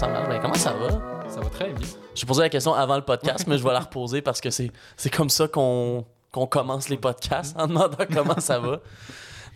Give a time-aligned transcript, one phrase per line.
[0.00, 0.28] ça marche.
[0.28, 0.88] Ben, comment ça va?
[1.28, 1.86] Ça va très bien.
[2.14, 4.70] J'ai posé la question avant le podcast, mais je vais la reposer parce que c'est,
[4.96, 8.80] c'est comme ça qu'on, qu'on commence les podcasts en demandant comment ça va.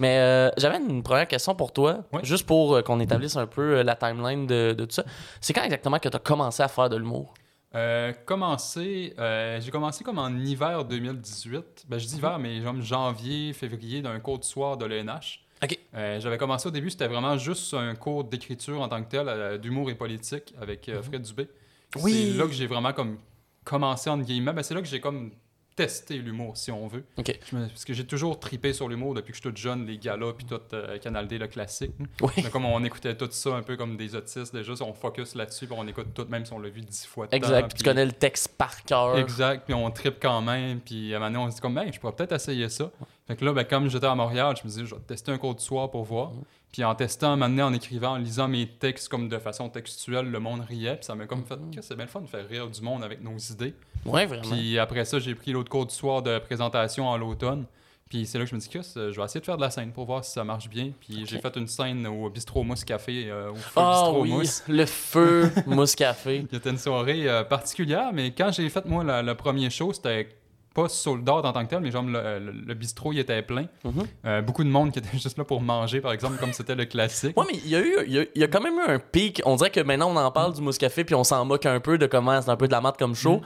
[0.00, 2.20] Mais euh, j'avais une première question pour toi, Oui.
[2.24, 5.04] juste pour euh, qu'on établisse un peu euh, la timeline de, de tout ça.
[5.40, 7.32] C'est quand exactement que tu as commencé à faire de l'humour?
[7.74, 11.86] Euh, commencé, euh, j'ai commencé comme en hiver 2018.
[11.88, 15.43] Ben, je dis hiver, mais genre janvier, février, d'un cours de soir de l'ENH.
[15.64, 15.78] OK.
[15.94, 19.28] Euh, J'avais commencé au début, c'était vraiment juste un cours d'écriture en tant que tel,
[19.28, 21.48] euh, d'humour et politique avec euh, Fred Dubé.
[21.96, 22.32] Oui.
[22.32, 23.18] C'est là que j'ai vraiment comme
[23.64, 24.52] commencé, entre guillemets.
[24.52, 25.30] Ben, c'est là que j'ai comme
[25.76, 27.04] testé l'humour, si on veut.
[27.52, 29.98] Me- parce que j'ai toujours tripé sur l'humour depuis que je suis tout jeune, les
[29.98, 31.92] galas, puis tout euh, Canal D, le classique.
[32.20, 32.42] Oui.
[32.52, 35.76] Comme on écoutait tout ça un peu comme des autistes, déjà, on focus là-dessus, puis
[35.78, 37.68] on écoute tout, même si on l'a vu dix fois de temps, Exact.
[37.68, 39.18] Puis tu connais le texte par cœur.
[39.18, 41.74] Exact, puis on tripe quand même, puis à un moment donné, on se dit comme,
[41.74, 42.90] ben, je pourrais peut-être essayer ça.
[43.26, 45.38] Fait que là, ben, comme j'étais à Montréal, je me disais, je vais tester un
[45.38, 46.32] cours du soir pour voir.
[46.74, 50.40] Puis en testant, donné, en écrivant, en lisant mes textes comme de façon textuelle, le
[50.40, 52.68] monde riait, puis ça m'a comme fait, que c'est bien le fun de faire rire
[52.68, 53.74] du monde avec nos idées.
[54.04, 54.50] Ouais, vraiment.
[54.50, 57.66] Puis après ça, j'ai pris l'autre cours du soir de présentation en l'automne.
[58.10, 59.70] Puis c'est là que je me dis que je vais essayer de faire de la
[59.70, 60.90] scène pour voir si ça marche bien.
[60.98, 64.30] Puis j'ai fait une scène au Bistro Mousse Café, euh, au feu Ah Bistro oui,
[64.30, 64.64] Mousse.
[64.66, 66.44] le feu mousse café.
[66.50, 70.28] C'était une soirée euh, particulière, mais quand j'ai fait, moi, le premier show, c'était
[70.74, 73.40] pas sold out en tant que tel, mais genre le, le- le bistrot, il était
[73.42, 73.66] plein.
[73.84, 73.92] Mhm.
[74.26, 76.84] Euh, beaucoup de monde qui était juste là pour manger, par exemple, comme c'était le
[76.84, 77.38] classique.
[77.38, 78.90] Ouais, mais il y, a eu, il, y a, il y a quand même eu
[78.90, 79.40] un pic.
[79.44, 81.78] On dirait que maintenant, on en parle du mousse café, puis on s'en moque un
[81.80, 83.40] peu de comment c'est un peu de la mate comme show.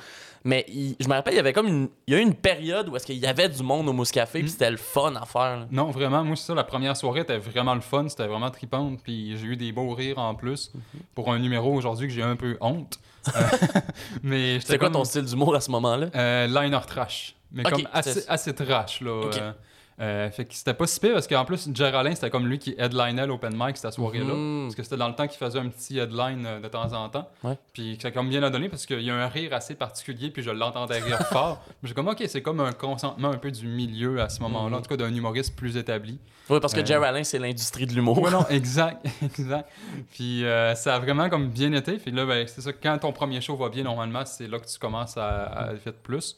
[0.44, 2.34] Mais il- je me rappelle, il y avait comme une, il y a eu une
[2.34, 5.14] période où est-ce qu'il y avait du monde au mousse café, puis c'était le fun
[5.20, 5.58] à faire.
[5.60, 5.66] là.
[5.70, 9.00] Non, vraiment, moi, c'est ça, la première soirée était vraiment le fun, c'était vraiment tripante,
[9.02, 10.72] puis j'ai eu des beaux rires en plus
[11.14, 12.98] pour un numéro aujourd'hui que j'ai un peu honte.
[13.36, 13.41] Euh,
[14.22, 16.06] mais C'était quoi ton style d'humour à ce moment-là?
[16.14, 17.34] euh, liner trash.
[17.52, 19.10] Mais comme assez, assez trash, là.
[19.10, 19.52] Euh,
[20.00, 22.74] euh, fait que c'était pas si pire parce qu'en plus, Geraldine, c'était comme lui qui
[22.78, 24.32] headlinait l'open mic cette soirée-là.
[24.34, 24.64] Mhm.
[24.66, 27.09] Parce que c'était dans le temps qu'il faisait un petit headline euh, de temps en
[27.09, 27.28] temps.
[27.42, 27.59] Ouais.
[27.72, 30.31] Puis ça a comme bien à donner parce qu'il y a un rire assez particulier,
[30.31, 31.60] puis je l'entendais rire fort.
[31.82, 34.75] J'ai comme, ok, c'est comme un consentement un peu du milieu à ce moment-là, Mhm.
[34.75, 36.19] en tout cas d'un humoriste plus établi.
[36.50, 38.22] Oui, parce que Euh, Jerry Allen, c'est l'industrie de l'humour.
[38.22, 39.69] Ouais, non, exact, exact.
[40.12, 41.94] Puis euh, ça a vraiment comme bien été.
[41.98, 44.66] Puis là, ben, c'est ça, quand ton premier show va bien, normalement, c'est là que
[44.66, 46.36] tu commences à, à faire plus.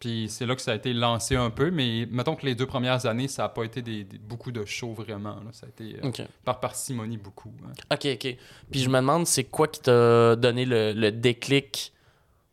[0.00, 1.70] Puis c'est là que ça a été lancé un peu.
[1.70, 4.64] Mais mettons que les deux premières années, ça n'a pas été des, des- beaucoup de
[4.64, 5.34] shows vraiment.
[5.36, 5.50] là.
[5.52, 6.08] Ça a été euh,
[6.44, 7.52] par parcimonie beaucoup.
[7.64, 7.72] hein.
[7.92, 8.36] OK, OK.
[8.70, 11.92] Puis je me demande, c'est quoi qui t'a donné le, le déclic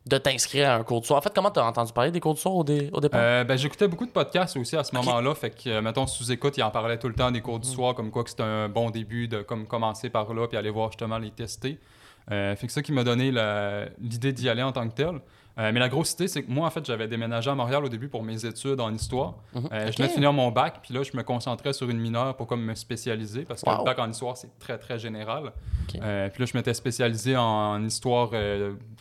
[0.06, 1.18] de t'inscrire à un cours de soir?
[1.18, 3.20] En fait, comment t'as entendu parler des cours de soir au, dé- au départ?
[3.22, 5.34] Euh, ben, j'écoutais beaucoup de podcasts aussi à ce moment-là.
[5.34, 7.94] Fait que, euh, mettons, sous-écoute, il en parlait tout le temps des cours du soir,
[7.94, 10.90] comme quoi que c'était un bon début de comme commencer par là, puis aller voir
[10.92, 11.78] justement les tester.
[12.30, 13.32] Euh, fait que ça qui m'a donné
[13.98, 15.18] l'idée d'y aller en tant que tel.
[15.58, 17.88] Euh, mais la grosse idée, c'est que moi, en fait, j'avais déménagé à Montréal au
[17.88, 19.34] début pour mes études en histoire.
[19.54, 19.68] Mhm.
[19.72, 19.90] Euh.
[19.90, 22.46] Je venais de finir mon bac, puis là, je me concentrais sur une mineure pour
[22.46, 23.78] comme me spécialiser, parce que Wow.
[23.78, 25.52] le bac en histoire, c'est très, très général.
[26.00, 28.30] Euh, puis là, je m'étais spécialisé en, en histoire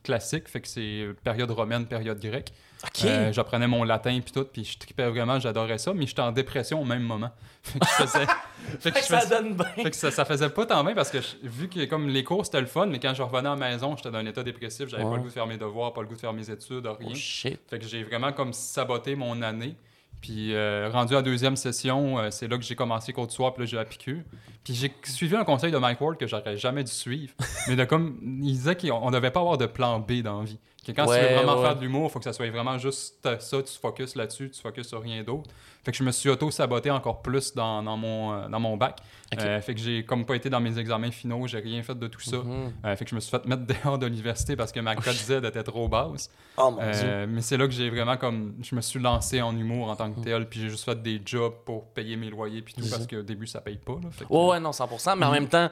[0.03, 2.51] classique, fait que c'est période romaine, période grecque.
[2.87, 3.05] OK.
[3.05, 6.31] Euh, J'apprenais mon latin puis tout, puis je tripais vraiment, j'adorais ça, mais j'étais en
[6.31, 7.29] dépression au même moment.
[7.63, 8.25] Fait que je faisais...
[8.25, 9.65] fait Fait que que je ça faisais- donne bien.
[9.83, 12.23] fait que ça, ça faisait pas tant bien parce que je- vu que comme les
[12.23, 14.41] cours c'était le fun, mais quand je revenais à la maison, j'étais dans un état
[14.43, 15.09] dépressif, j'avais Ouais.
[15.09, 17.09] pas le goût de faire mes devoirs, pas le goût de faire mes études, rien.
[17.11, 17.59] Oh shit.
[17.69, 19.75] Fait que j'ai vraiment comme saboté mon année.
[20.19, 23.35] Puis euh, rendu à la deuxième session, euh, c'est là que j'ai commencé cours du
[23.35, 24.23] soir, puis là j'ai la piqûre.
[24.63, 27.33] Puis j'ai suivi un conseil de Mike Ward que j'aurais jamais dû suivre.
[27.67, 30.45] mais de comme, il disait qu'on on devait pas avoir de plan B dans la
[30.45, 30.57] vie.
[30.93, 31.65] Que quand Ouais, tu veux vraiment ouais.
[31.65, 34.61] faire de l'humour, il faut que ça soit vraiment juste ça, tu focuses là-dessus, tu
[34.61, 35.49] focuses sur rien d'autre.
[35.83, 38.97] Fait que je me suis auto-saboté encore plus dans, dans mon, euh, dans mon bac.
[39.39, 42.07] Euh, fait que j'ai comme pas été dans mes examens finaux, j'ai rien fait de
[42.07, 42.37] tout ça.
[42.37, 42.73] Mhm.
[42.85, 45.13] Euh, fait que je me suis fait mettre dehors de l'université parce que ma cote
[45.13, 46.29] Z était trop basse.
[46.57, 47.25] Oh mon dieu.
[47.27, 50.11] Mais c'est là que j'ai vraiment comme je me suis lancé en humour en tant
[50.11, 52.89] que tel puis j'ai juste fait des jobs pour payer mes loyers puis tout C'est
[52.91, 54.09] parce qu'au début ça paye pas là.
[54.11, 55.15] Fait que- Ouais, ouais, non, 100%.
[55.15, 55.33] Mais en Mhm.
[55.35, 55.69] même temps,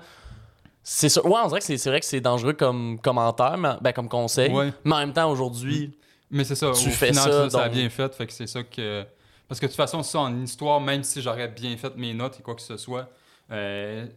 [0.87, 1.25] c'est sûr.
[1.25, 4.51] Ouais, on dirait que c'est vrai que c'est dangereux comme commentaire, mais, ben, comme conseil.
[4.53, 4.71] Ouais.
[4.83, 5.97] Mais en même temps, aujourd'hui,
[6.29, 8.63] mais c'est ça Tu au fais final, ça, a bien fait fait que c'est ça
[8.63, 9.03] que
[9.47, 12.39] parce que de toute façon ça en histoire même si j'aurais bien fait mes notes
[12.39, 13.09] et quoi que ce soit
[13.51, 14.07] euh,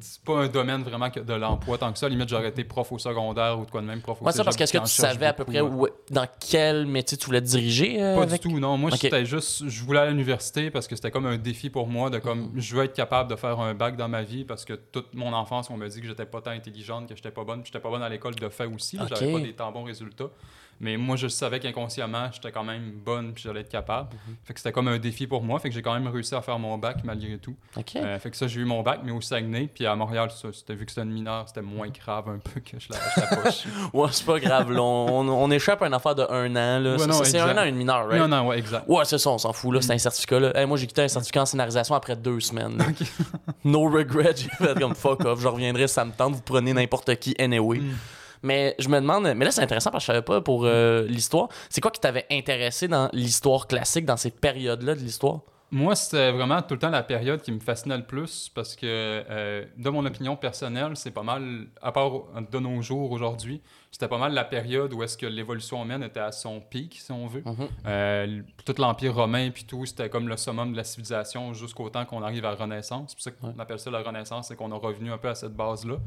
[0.00, 2.98] c'est pas un domaine vraiment de l'emploi tant que ça limite j'aurais été prof au
[2.98, 5.26] secondaire ou de quoi de même prof au moi, ça, parce qu'est-ce que tu savais
[5.26, 5.70] à peu près ouais.
[5.70, 8.42] où- dans quel métier tu voulais te diriger euh, Pas avec...
[8.42, 8.78] du tout, non.
[8.78, 11.86] Moi, c'était juste, je voulais aller à l'université parce que c'était comme un défi pour
[11.86, 12.60] moi de comme, Mhm.
[12.60, 15.34] je veux être capable de faire un bac dans ma vie parce que toute mon
[15.34, 17.82] enfance, on me dit que j'étais pas tant intelligente, que j'étais pas bonne, puis j'étais
[17.82, 18.98] pas bonne à l'école de fait aussi.
[19.08, 20.30] J'avais pas des tant bons résultats.
[20.80, 24.10] Mais moi, je savais qu'inconsciemment, j'étais quand même bonne, puis j'allais être capable.
[24.28, 24.36] Mhm.
[24.44, 25.58] Fait que c'était comme un défi pour moi.
[25.58, 27.56] Fait que j'ai quand même réussi à faire mon bac malgré tout.
[27.76, 27.96] OK.
[27.96, 29.68] Euh, fait que ça, j'ai eu mon bac, mais au Saguenay.
[29.74, 32.60] Puis à Montréal, ça, c'était vu que c'était une mineure, c'était moins grave un peu
[32.60, 33.64] que je la, je la poche.
[33.92, 34.70] Ouais, c'est pas grave.
[34.72, 34.80] là.
[34.82, 36.78] On, on échappe à une affaire de un an.
[36.80, 36.96] Là.
[36.96, 38.20] Ouais, C'est- un an, une mineure, right?
[38.20, 38.84] Non, non, ouais, exact.
[38.88, 39.74] Ouais, c'est ça, on s'en fout.
[39.74, 39.80] là.
[39.82, 40.38] C'est un certificat.
[40.40, 40.56] Là.
[40.56, 42.78] Hey, moi, j'ai quitté un certificat en scénarisation après deux semaines.
[43.64, 44.34] no regret.
[44.36, 45.40] J'ai fait comme fuck off.
[45.40, 46.34] Je reviendrai ça me tente.
[46.34, 47.78] Vous prenez n'importe qui anyway.
[47.78, 47.94] Mm.
[48.42, 51.06] Mais je me demande, mais là c'est intéressant parce que je savais pas pour euh,
[51.06, 51.48] l'histoire.
[51.70, 55.40] C'est quoi qui t'avait intéressé dans l'histoire classique, dans ces périodes-là de l'histoire?
[55.70, 58.86] Moi, c'était vraiment tout le temps la période qui me fascinait le plus parce que,
[58.86, 62.10] euh, de mon opinion personnelle, c'est pas mal, à part
[62.50, 66.20] de nos jours aujourd'hui, c'était pas mal la période où est-ce que l'évolution humaine était
[66.20, 67.42] à son pic, si on veut.
[67.86, 72.04] Euh, tout l'Empire romain puis tout, c'était comme le summum de la civilisation jusqu'au temps
[72.04, 73.10] qu'on arrive à la Renaissance.
[73.10, 73.62] C'est pour ça qu'on Ouais.
[73.62, 75.94] appelle ça la Renaissance, c'est qu'on a revenu un peu à cette base-là.
[75.94, 76.00] Mhm.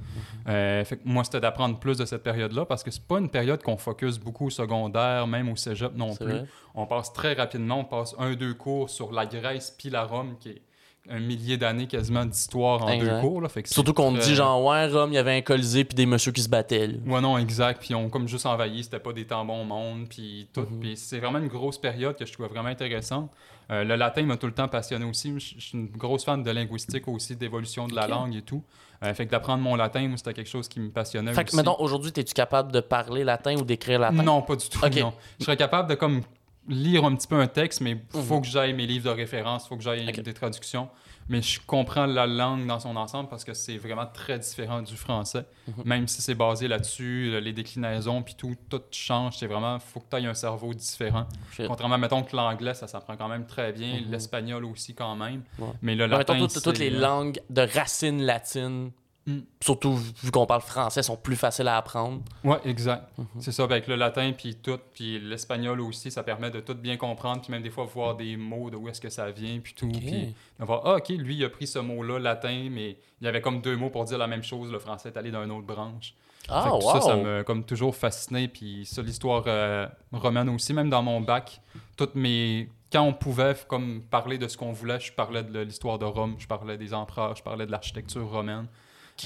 [0.49, 3.29] Euh, fait que moi, c'était d'apprendre plus de cette période-là parce que c'est pas une
[3.29, 6.25] période qu'on focus beaucoup au secondaire, même au cégep non plus.
[6.25, 6.45] vrai?
[6.75, 10.35] On passe très rapidement, on passe un, deux cours sur la Grèce puis la Rome,
[10.39, 10.61] qui est
[11.11, 13.15] un millier d'années quasiment d'histoire en Exact.
[13.15, 13.41] deux cours.
[13.41, 15.83] Là, fait que Surtout qu'on très- dit genre, ouais, Rome, il y avait un colisée
[15.83, 16.87] puis des messieurs qui se battaient.
[16.87, 16.93] là.
[17.05, 17.81] Ouais, non, exact.
[17.81, 20.61] Puis on comme juste envahi, c'était pas des temps bons monde, puis tout.
[20.61, 20.79] Mhm.
[20.79, 23.29] Puis c'est vraiment une grosse période que je trouvais vraiment intéressante.
[23.71, 25.33] Euh, le latin m'a tout le temps passionné aussi.
[25.39, 28.63] Je je suis une grosse fan de linguistique aussi, d'évolution de la langue et tout.
[29.03, 31.55] Euh, fait que d'apprendre mon latin, moi, c'était quelque chose qui me passionnait Fait que,
[31.55, 34.21] mettons, aujourd'hui, es-tu capable de parler latin ou d'écrire latin?
[34.21, 34.79] Non, pas du tout.
[34.99, 35.13] Non.
[35.39, 36.21] Je serais capable de comme
[36.67, 38.21] lire un petit peu un texte, mais Mhm.
[38.23, 40.19] faut que j'aille mes livres de référence, faut que j'aille Ok.
[40.21, 40.89] des traductions.
[41.29, 44.95] Mais je comprends la langue dans son ensemble parce que c'est vraiment très différent du
[44.97, 45.45] français.
[45.67, 45.73] Mhm.
[45.85, 49.37] Même si c'est basé là-dessus, les déclinaisons puis tout, tout change.
[49.37, 51.25] C'est vraiment, faut que tu aies un cerveau différent.
[51.53, 51.67] Shit.
[51.67, 54.01] Contrairement, mettons que l'anglais, ça s'apprend quand même très bien.
[54.01, 54.11] Mhm.
[54.11, 55.43] L'espagnol aussi quand même.
[55.57, 55.67] Ouais.
[55.81, 58.91] Mais le Ouais, latin, mettons, toutes, toutes les langues de racines latines,
[59.27, 59.41] Mm.
[59.61, 62.21] surtout vu qu'on parle français, sont plus faciles à apprendre.
[62.43, 63.03] Ouais, exact.
[63.19, 63.25] Mhm.
[63.39, 66.97] C'est ça, avec le latin puis tout, puis l'espagnol aussi, ça permet de tout bien
[66.97, 69.75] comprendre, puis même des fois voir des mots de où est-ce que ça vient, puis
[69.75, 73.25] tout, puis de voir, ah, ok, lui, il a pris ce mot-là, latin, mais il
[73.25, 75.43] y avait comme deux mots pour dire la même chose, le français est allé dans
[75.43, 76.15] une autre branche.
[76.49, 76.81] Ah, wow!
[76.81, 81.21] Ça, ça m'a comme toujours fasciné, puis ça, l'histoire euh, romaine aussi, même dans mon
[81.21, 81.61] bac,
[81.95, 82.69] toutes mes...
[82.91, 86.35] Quand on pouvait comme parler de ce qu'on voulait, je parlais de l'histoire de Rome,
[86.39, 88.67] je parlais des empereurs, je parlais de l'architecture romaine.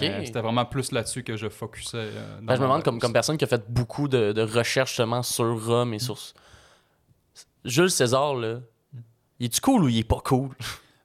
[0.04, 1.98] Euh, C'était vraiment plus là-dessus que je focusais.
[1.98, 4.92] euh, Ben, je me demande, comme, comme personne qui a fait beaucoup de, de recherches
[4.92, 6.18] justement sur Rome et sur.
[7.64, 8.60] Jules César, là,
[9.40, 10.50] il est-tu cool ou il est pas cool?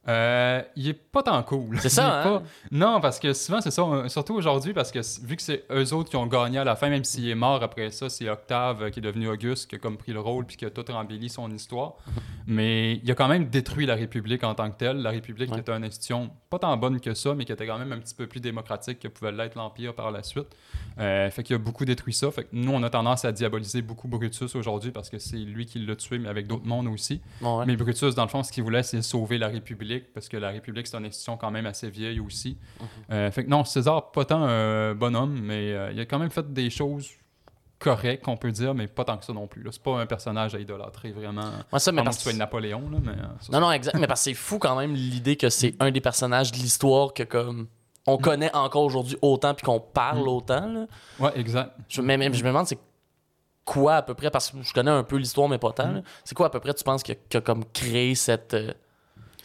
[0.08, 1.78] Euh, il est pas tant cool.
[1.80, 2.22] C'est ça, est hein?
[2.22, 3.84] pas- Non, parce que souvent, c'est ça.
[4.08, 6.88] Surtout aujourd'hui, parce que vu que c'est eux autres qui ont gagné à la fin,
[6.88, 9.96] même s'il est mort après ça, c'est Octave qui est devenu Auguste, qui a comme
[9.98, 11.94] pris le rôle puis qui a tout embelli son histoire.
[12.46, 14.98] Mais il a quand même détruit la République en tant que telle.
[14.98, 15.58] La République Ouais.
[15.60, 18.14] était une institution pas tant bonne que ça, mais qui était quand même un petit
[18.14, 20.46] peu plus démocratique que pouvait l'être l'Empire par la suite.
[20.98, 22.30] Euh, fait qu'il a beaucoup détruit ça.
[22.30, 25.66] Fait que nous, on a tendance à diaboliser beaucoup Brutus aujourd'hui parce que c'est lui
[25.66, 27.20] qui l'a tué, mais avec d'autres mondes aussi.
[27.40, 27.64] Ouais.
[27.66, 30.50] Mais Brutus, dans le fond, ce qu'il voulait, c'est sauver la République, parce que la
[30.50, 32.56] République, c'est une institution quand même assez vieille aussi.
[32.80, 32.86] Mhm.
[33.12, 36.30] Euh, fait que non, César, pas tant un bonhomme, mais euh, il a quand même
[36.30, 37.10] fait des choses
[37.80, 39.62] correctes, on peut dire, mais pas tant que ça non plus.
[39.64, 39.70] là.
[39.72, 41.50] C'est pas un personnage à idolâtrer, vraiment.
[41.72, 43.10] Ouais, ça, mais parce que tu sois Napoléon, là, mais...
[43.12, 43.96] euh, ça, Non, non, exact.
[43.98, 47.12] mais parce que c'est fou quand même l'idée que c'est un des personnages de l'histoire
[47.14, 47.66] que comme
[48.06, 50.28] on connaît encore aujourd'hui autant puis qu'on parle Mm.
[50.28, 50.66] autant.
[50.66, 50.86] Là.
[51.18, 51.72] Ouais, exact.
[51.88, 52.78] Je, mais, mais je me demande c'est
[53.64, 55.88] quoi à peu près, parce que je connais un peu l'histoire, mais pas tant.
[55.88, 56.02] Mm.
[56.24, 58.72] C'est quoi à peu près tu penses qui a, qui a comme créé cette, euh,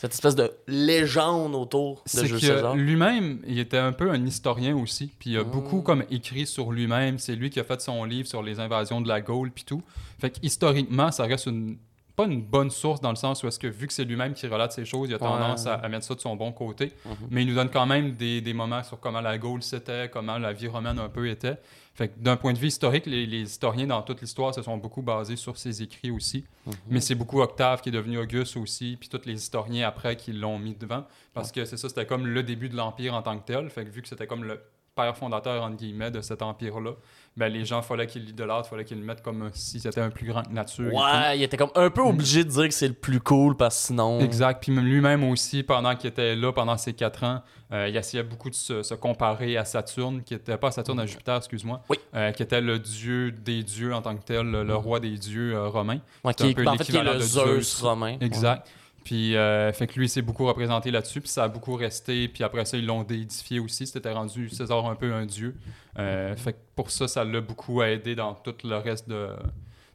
[0.06, 2.75] cette espèce de légende autour de Jules César?
[2.75, 5.52] lui-même, il était un peu un historien aussi, puis il a Mm.
[5.52, 7.19] beaucoup comme écrit sur lui-même.
[7.19, 9.81] C'est lui qui a fait son livre sur les invasions de la Gaule puis tout.
[10.19, 11.78] Fait que historiquement, ça reste une
[12.16, 14.48] pas une bonne source dans le sens où est-ce que vu que c'est lui-même qui
[14.48, 15.72] relate ces choses, il a tendance Ouais.
[15.72, 16.94] à, à mettre ça de son bon côté.
[17.06, 17.16] Mhm.
[17.30, 20.38] Mais il nous donne quand même des, des moments sur comment la Gaule c'était, comment
[20.38, 21.57] la vie romaine un peu était.
[21.95, 24.75] Fait que d'un point de vue historique, les, les historiens dans toute l'histoire se sont
[24.75, 26.44] beaucoup basés sur ses écrits aussi.
[26.66, 26.73] Mhm.
[26.90, 30.33] Mais c'est beaucoup Octave qui est devenu Auguste aussi, puis tous les historiens après qui
[30.33, 31.06] l'ont mis devant.
[31.33, 33.69] Parce que c'est ça, c'était comme le début de l'Empire en tant que tel.
[33.69, 34.59] Fait que vu que c'était comme le
[34.95, 36.92] père fondateur, entre guillemets, de cet empire-là,
[37.37, 40.25] ben les gens, fallait qu'ils l'idolâtrent, fallait qu'ils le mettent comme si c'était un plus
[40.28, 40.94] grand que nature.
[40.94, 43.75] Ouais, il était comme un peu obligé de dire que c'est le plus cool parce
[43.78, 44.19] que sinon.
[44.21, 44.64] Exact.
[44.64, 47.42] Puis même lui-même aussi, pendant qu'il était là, pendant ces quatre ans,
[47.73, 50.99] euh, il essayait beaucoup de se, se comparer à Saturne, qui était pas à Saturne,
[51.02, 51.97] à Jupiter, excuse-moi, Oui.
[52.16, 55.18] euh, qui était le dieu des dieux en tant que tel, le, le roi des
[55.18, 55.99] dieux euh, romains.
[56.23, 57.81] Ouais, un qui est- peu en fait, qui est le Zeus.
[57.81, 58.16] romain.
[58.21, 58.66] Exact.
[59.06, 62.28] Puis, euh, fait que lui, il s'est beaucoup représenté là-dessus, puis ça a beaucoup resté.
[62.28, 63.85] Puis après ça, ils l'ont déidifié aussi.
[63.88, 65.56] C'était rendu César un peu un dieu.
[66.00, 69.30] Euh, Fait que pour ça, ça l'a beaucoup aidé dans tout le reste de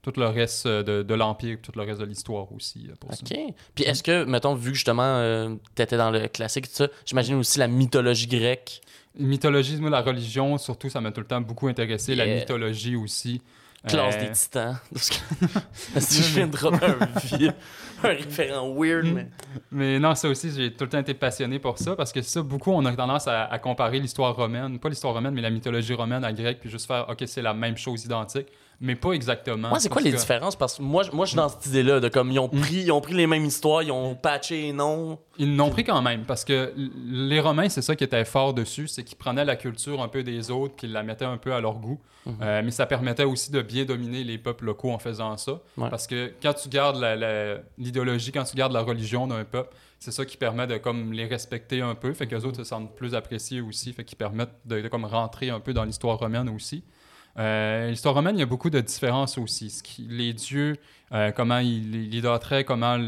[0.02, 2.88] tout le reste de, de l'Empire, tout le reste de l'histoire aussi.
[2.88, 3.18] euh, ça.
[3.22, 3.54] OK.
[3.74, 7.34] Puis est-ce que, mettons, vu que justement, euh, t'étais dans le classique, tout ça, j'imagine
[7.34, 8.80] aussi la mythologie grecque?
[9.18, 12.14] Mythologie, moi, la religion, surtout, ça m'a tout le temps beaucoup intéressé.
[12.14, 13.42] La mythologie aussi.
[13.86, 14.76] Classe Euh, des titans.
[14.92, 15.16] Parce que-
[16.00, 17.52] si je viens de dropper un, vieux-
[18.02, 19.26] un référent weird, mais.
[19.70, 22.42] Mais non, ça aussi, j'ai tout le temps été passionné pour ça parce que ça,
[22.42, 25.94] beaucoup, on a tendance à, à comparer l'histoire romaine, pas l'histoire romaine, mais la mythologie
[25.94, 28.48] romaine à grec, puis juste faire, OK, c'est la même chose identique,
[28.80, 29.68] mais pas exactement.
[29.68, 30.56] Moi, c'est quoi les que- différences?
[30.56, 32.60] Parce que moi, je- moi je suis dans cette idée-là de comme ils ont Mm.
[32.60, 35.18] pris, ils ont pris les mêmes histoires, ils ont patché les noms.
[35.38, 38.88] Ils l'ont pris quand même, parce que les Romains, c'est ça qui était fort dessus,
[38.88, 41.52] c'est qu'ils prenaient la culture un peu des autres, puis ils la mettaient un peu
[41.54, 41.98] à leur goût.
[42.26, 42.36] Mhm.
[42.42, 45.60] Euh, mais ça permettait aussi de bien dominer les peuples locaux en faisant ça.
[45.78, 45.88] Ouais.
[45.88, 47.02] Parce que quand tu gardes
[47.78, 51.26] l'idéologie, quand tu gardes la religion d'un peuple, c'est ça qui permet de comme les
[51.26, 54.54] respecter un peu, fait que les autres se sentent plus appréciés aussi, fait qu'ils permettent
[54.64, 56.82] de, de comme rentrer un peu dans l'histoire romaine aussi.
[57.40, 59.70] Euh, l'histoire romaine, il y a beaucoup de différences aussi.
[59.70, 60.76] Ce qui- les dieux,
[61.12, 62.98] euh, comment ils idolâtraient, comment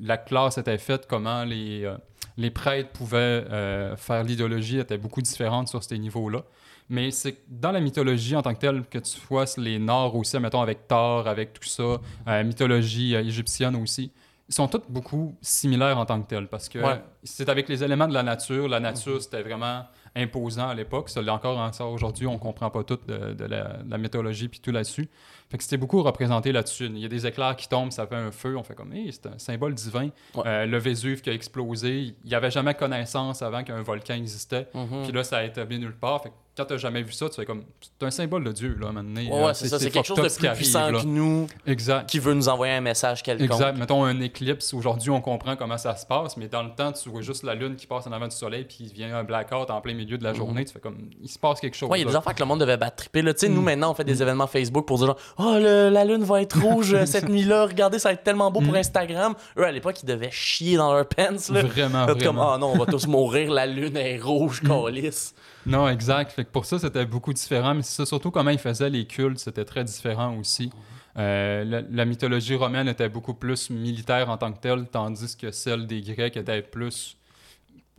[0.00, 1.96] la classe était faite, comment les, euh,
[2.36, 3.18] les prêtres pouvaient
[3.50, 6.42] euh, faire l'idéologie était beaucoup différente sur ces niveaux-là.
[6.90, 10.38] Mais c'est dans la mythologie en tant que telle que tu vois les Nords aussi,
[10.40, 12.00] mettons avec Thor, avec tout ça,
[12.42, 14.10] mythologie égyptienne aussi,
[14.48, 17.00] ils sont tous beaucoup similaires en tant que tels parce que Ouais.
[17.22, 18.66] c'est avec les éléments de la nature.
[18.68, 19.84] La nature, c'était vraiment
[20.16, 21.08] imposant à l'époque.
[21.08, 22.26] Ça l'est encore encore aujourd'hui.
[22.26, 25.08] On comprend pas tout de, de la, de la mythologie puis tout là-dessus.
[25.50, 26.86] Fait que c'était beaucoup représenté là-dessus.
[26.86, 28.56] Il y a des éclairs qui tombent, ça fait un feu.
[28.56, 30.10] On fait comme, Hey, c'est un symbole divin.
[30.34, 30.42] Ouais.
[30.46, 34.68] Euh, le Vésuve qui a explosé, il n'y avait jamais connaissance avant qu'un volcan existait.
[34.74, 35.02] Mhm.
[35.04, 36.22] Puis là, ça a établi nulle part.
[36.22, 38.76] Fait que quand t'as jamais vu ça, tu fais comme, c'est un symbole de Dieu,
[38.80, 39.20] là, maintenant.
[39.22, 39.78] Ouais, ouais, c'est ça.
[39.78, 42.08] C'est quelque chose de plus puissant que nous Exact.
[42.08, 43.50] qui veut nous envoyer un message quelconque.
[43.50, 43.78] Exact.
[43.78, 44.74] Mettons un éclipse.
[44.74, 47.54] Aujourd'hui, on comprend comment ça se passe, mais dans le temps, tu vois juste la
[47.54, 50.18] lune qui passe en avant du soleil, puis il vient un blackout en plein milieu
[50.18, 50.64] de la journée.
[50.64, 51.88] Tu fais comme, il se passe quelque chose.
[51.88, 51.92] Mhm.
[51.92, 53.22] Ouais, il y a des affaires que le monde devait battre triper.
[53.22, 53.32] Là.
[53.32, 53.64] Tu sais, nous, Mm.
[53.64, 56.60] maintenant, on fait des événements Facebook pour dire genre, oh, le- la lune va être
[56.60, 57.66] rouge euh, cette nuit-là.
[57.66, 58.74] Regardez, ça va être tellement beau pour.
[58.74, 59.34] Instagram.
[59.58, 61.36] Eux, à l'époque, ils devaient chier dans leur pants.
[61.50, 61.62] Là.
[61.62, 65.34] Vraiment, comme, ah non, on va tous mourir, la lune est rouge, calice.
[65.66, 66.32] Non, exact.
[66.32, 67.74] Fait que pour ça, c'était beaucoup différent.
[67.74, 70.70] Mais c'est ça, surtout comment ils faisaient les cultes, c'était très différent aussi.
[71.18, 75.50] Euh, la, la mythologie romaine était beaucoup plus militaire en tant que telle, tandis que
[75.50, 77.16] celle des Grecs était plus.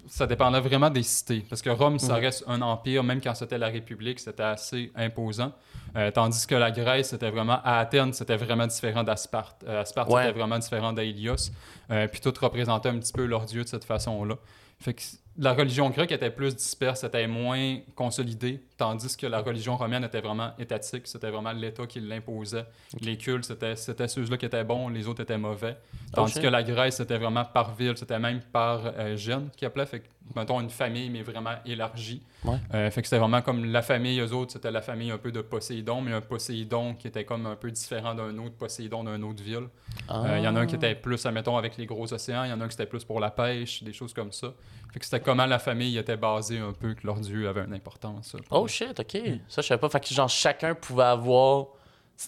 [0.08, 1.46] Ça dépendait vraiment des cités.
[1.48, 5.52] Parce que Rome, ça reste un empire, même quand c'était la République, c'était assez imposant.
[5.96, 7.60] Euh, tandis que la Grèce, c'était vraiment.
[7.64, 9.64] À Athènes, c'était vraiment différent d'Asparte.
[9.68, 10.24] Euh, Asparte, Ouais.
[10.26, 11.52] c'était vraiment différent d'Aélios.
[11.92, 14.36] Euh, puis tout représentait un petit peu leur dieu de cette façon-là.
[14.80, 15.02] Fait que
[15.38, 20.20] la religion grecque était plus disperse, était moins consolidée, tandis que la religion romaine était
[20.20, 22.66] vraiment étatique, c'était vraiment l'État qui l'imposait.
[23.00, 25.78] Les cultes, c'était, c'était ceux-là qui étaient bons, les autres étaient mauvais.
[26.14, 26.42] Tandis shit.
[26.42, 30.02] que la Grèce, c'était vraiment par ville, c'était même par euh, gène qui appelait, fait
[30.02, 32.22] que, mettons, une famille, mais vraiment élargie.
[32.44, 32.58] Ouais.
[32.74, 35.32] Euh, fait que c'était vraiment comme la famille, eux autres, c'était la famille un peu
[35.32, 39.24] de Poséidon, mais un Poséidon qui était comme un peu différent d'un autre Poséidon d'une
[39.24, 39.70] autre ville.
[40.10, 42.44] Euh, Il y en a un qui était plus, admettons, avec les gros océans.
[42.44, 44.54] Il y en a un qui était plus pour la pêche, des choses comme ça.
[44.92, 47.74] Fait que c'était comment la famille était basée un peu, que leur dieu avait une
[47.74, 48.36] importance.
[48.50, 49.18] Oh shit, ok.
[49.48, 49.90] Ça, je savais pas.
[49.90, 51.68] Fait que genre, chacun pouvait avoir.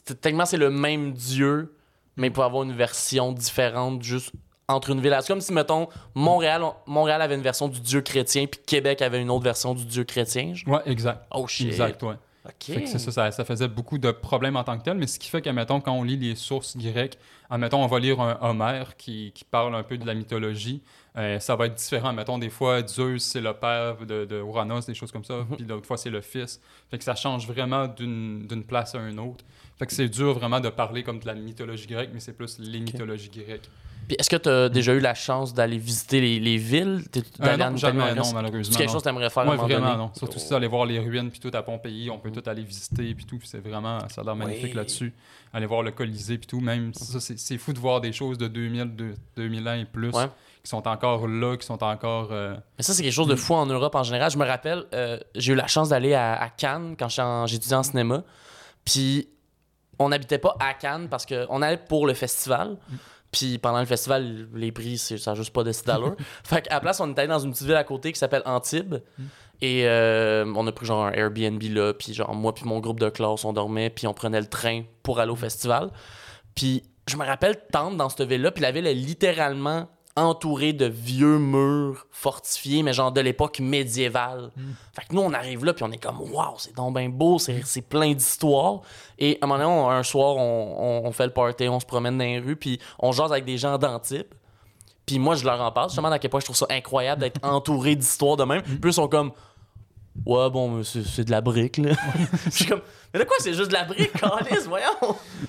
[0.05, 1.75] Techniquement, c'est le même dieu,
[2.17, 4.31] mais il pouvait avoir une version différente juste
[4.67, 5.15] entre une ville.
[5.21, 9.01] C'est comme si, mettons, Montréal, on- Montréal avait une version du dieu chrétien, puis Québec
[9.01, 10.53] avait une autre version du dieu chrétien.
[10.53, 10.75] genre.
[10.75, 11.25] Ouais, exact.
[11.31, 11.67] Oh shit.
[11.67, 12.15] Exact, ouais.
[12.59, 15.07] Fait que c'est ça, ça, ça faisait beaucoup de problèmes en tant que tel, mais
[15.07, 17.17] ce qui fait qu'admettons, quand on lit les sources grecques,
[17.49, 20.81] admettons, on va lire un Homère qui, qui parle un peu de la mythologie,
[21.15, 22.11] euh, ça va être différent.
[22.11, 25.65] Mettons, des fois, Zeus, c'est le père de, de Uranus, des choses comme ça, puis
[25.65, 26.59] d'autres fois, c'est le fils.
[26.89, 29.45] Fait que ça change vraiment d'une d'une place à une autre.
[29.77, 32.57] Fait que c'est dur vraiment de parler comme de la mythologie grecque, mais c'est plus
[32.59, 33.69] les mythologies grecques.
[34.07, 37.03] Puis est-ce que tu as déjà eu la chance d'aller visiter les, les villes?
[37.11, 38.63] T'es- Euh, non, jamais, non, malheureusement.
[38.63, 38.93] C'est quelque non.
[38.93, 39.97] chose que faire à un Ouais, moment vraiment, donné?
[39.97, 40.11] non.
[40.15, 42.63] Surtout si ça, aller voir les ruines, puis tout à Pompéi, on peut tout aller
[42.63, 43.39] visiter, puis tout.
[43.43, 44.73] C'est vraiment, ça a l'air magnifique Oui.
[44.73, 45.13] là-dessus.
[45.53, 46.59] Aller voir le Colisée, puis tout.
[46.59, 49.85] Même, ça, c'est c'est fou de voir des choses de 2000, de 2000 ans et
[49.85, 50.27] plus Ouais.
[50.63, 52.29] qui sont encore là, qui sont encore.
[52.31, 54.31] euh, Mais ça, c'est quelque chose de fou en Europe en général.
[54.31, 57.45] Je me rappelle, euh, j'ai eu la chance d'aller à, à Cannes quand j'étais en-
[57.47, 58.23] j'étudiais en cinéma.
[58.85, 59.27] Puis
[59.99, 62.77] on n'habitait pas à Cannes parce qu'on allait pour le festival.
[63.33, 66.15] Puis pendant le festival, les prix, c'est- ça n'a juste pas décidé d'allure.
[66.45, 68.43] fait qu'à la place, on est allé dans une petite ville à côté qui s'appelle
[68.45, 68.95] Antibes.
[69.61, 71.93] Et euh, on a pris genre un Airbnb là.
[71.93, 73.89] Puis genre, moi puis mon groupe de classe, on dormait.
[73.89, 75.89] Puis on prenait le train pour aller au festival.
[76.55, 78.51] Puis je me rappelle tente dans cette ville-là.
[78.51, 84.51] Puis la ville est littéralement entourée de vieux murs fortifiés, mais genre de l'époque médiévale.
[84.93, 87.39] Fait que nous, on arrive là, puis on est comme, waouh, c'est donc bien beau,
[87.39, 88.81] c'est plein d'histoires.
[89.17, 91.79] Et à un moment donné, on- un soir, on, on- on fait le party, on
[91.79, 94.25] se promène dans les rues, puis on jase avec des gens d'Antibes.
[95.05, 97.39] Puis moi, je leur en parle, justement, à quel point je trouve ça incroyable d'être
[97.43, 98.61] entouré d'histoires de même.
[98.61, 99.31] Puis eux sont comme,
[100.25, 101.95] Ouais, bon, c'est de la brique, là.
[102.45, 102.81] je suis comme,
[103.13, 104.85] mais de quoi, c'est juste de la brique, Calice, voyons?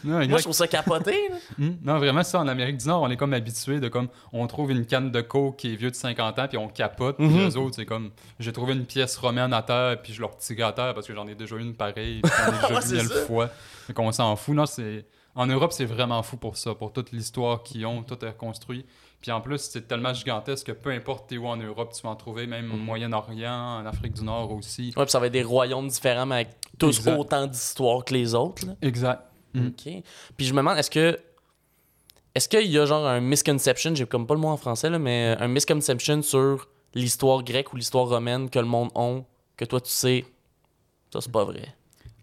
[0.02, 1.36] Non, Moi, je trouve ça capoté, là.
[1.58, 1.76] Hmm.
[1.82, 4.70] Non, vraiment, ça, en Amérique du Nord, on est comme habitué de comme, on trouve
[4.70, 7.44] une canne de coke qui est vieux de 50 ans, puis on capote, puis Mhm.
[7.44, 10.66] les autres, c'est comme, j'ai trouvé une pièce romaine à terre, puis je leur tire
[10.66, 13.14] à terre parce que j'en ai déjà une pareille, puis j'en ai déjà vu ça.
[13.26, 13.50] fois.
[13.86, 14.54] Fait qu'on s'en fout.
[14.54, 15.04] Non, c'est...
[15.36, 18.86] En Europe, c'est vraiment fou pour ça, pour toute l'histoire qu'ils ont, tout est reconstruit.
[19.24, 22.10] Puis en plus, c'est tellement gigantesque que peu importe t'es où en Europe, tu vas
[22.10, 22.84] en trouver, même au Mhm.
[22.84, 24.92] Moyen-Orient, en Afrique du Nord aussi.
[24.98, 27.16] Ouais, puis ça va être des royaumes différents, mais avec tous Exact.
[27.18, 28.74] autant d'histoires que les autres, là.
[28.82, 29.22] Exact.
[29.54, 29.68] Mhm.
[29.68, 30.02] OK.
[30.36, 31.18] Puis je me demande, est-ce que.
[32.34, 34.98] Est-ce qu'il y a genre un misconception, j'ai comme pas le mot en français, là,
[34.98, 39.24] mais un misconception sur l'histoire grecque ou l'histoire romaine que le monde ont,
[39.56, 40.26] que toi tu sais,
[41.10, 41.74] ça c'est pas vrai.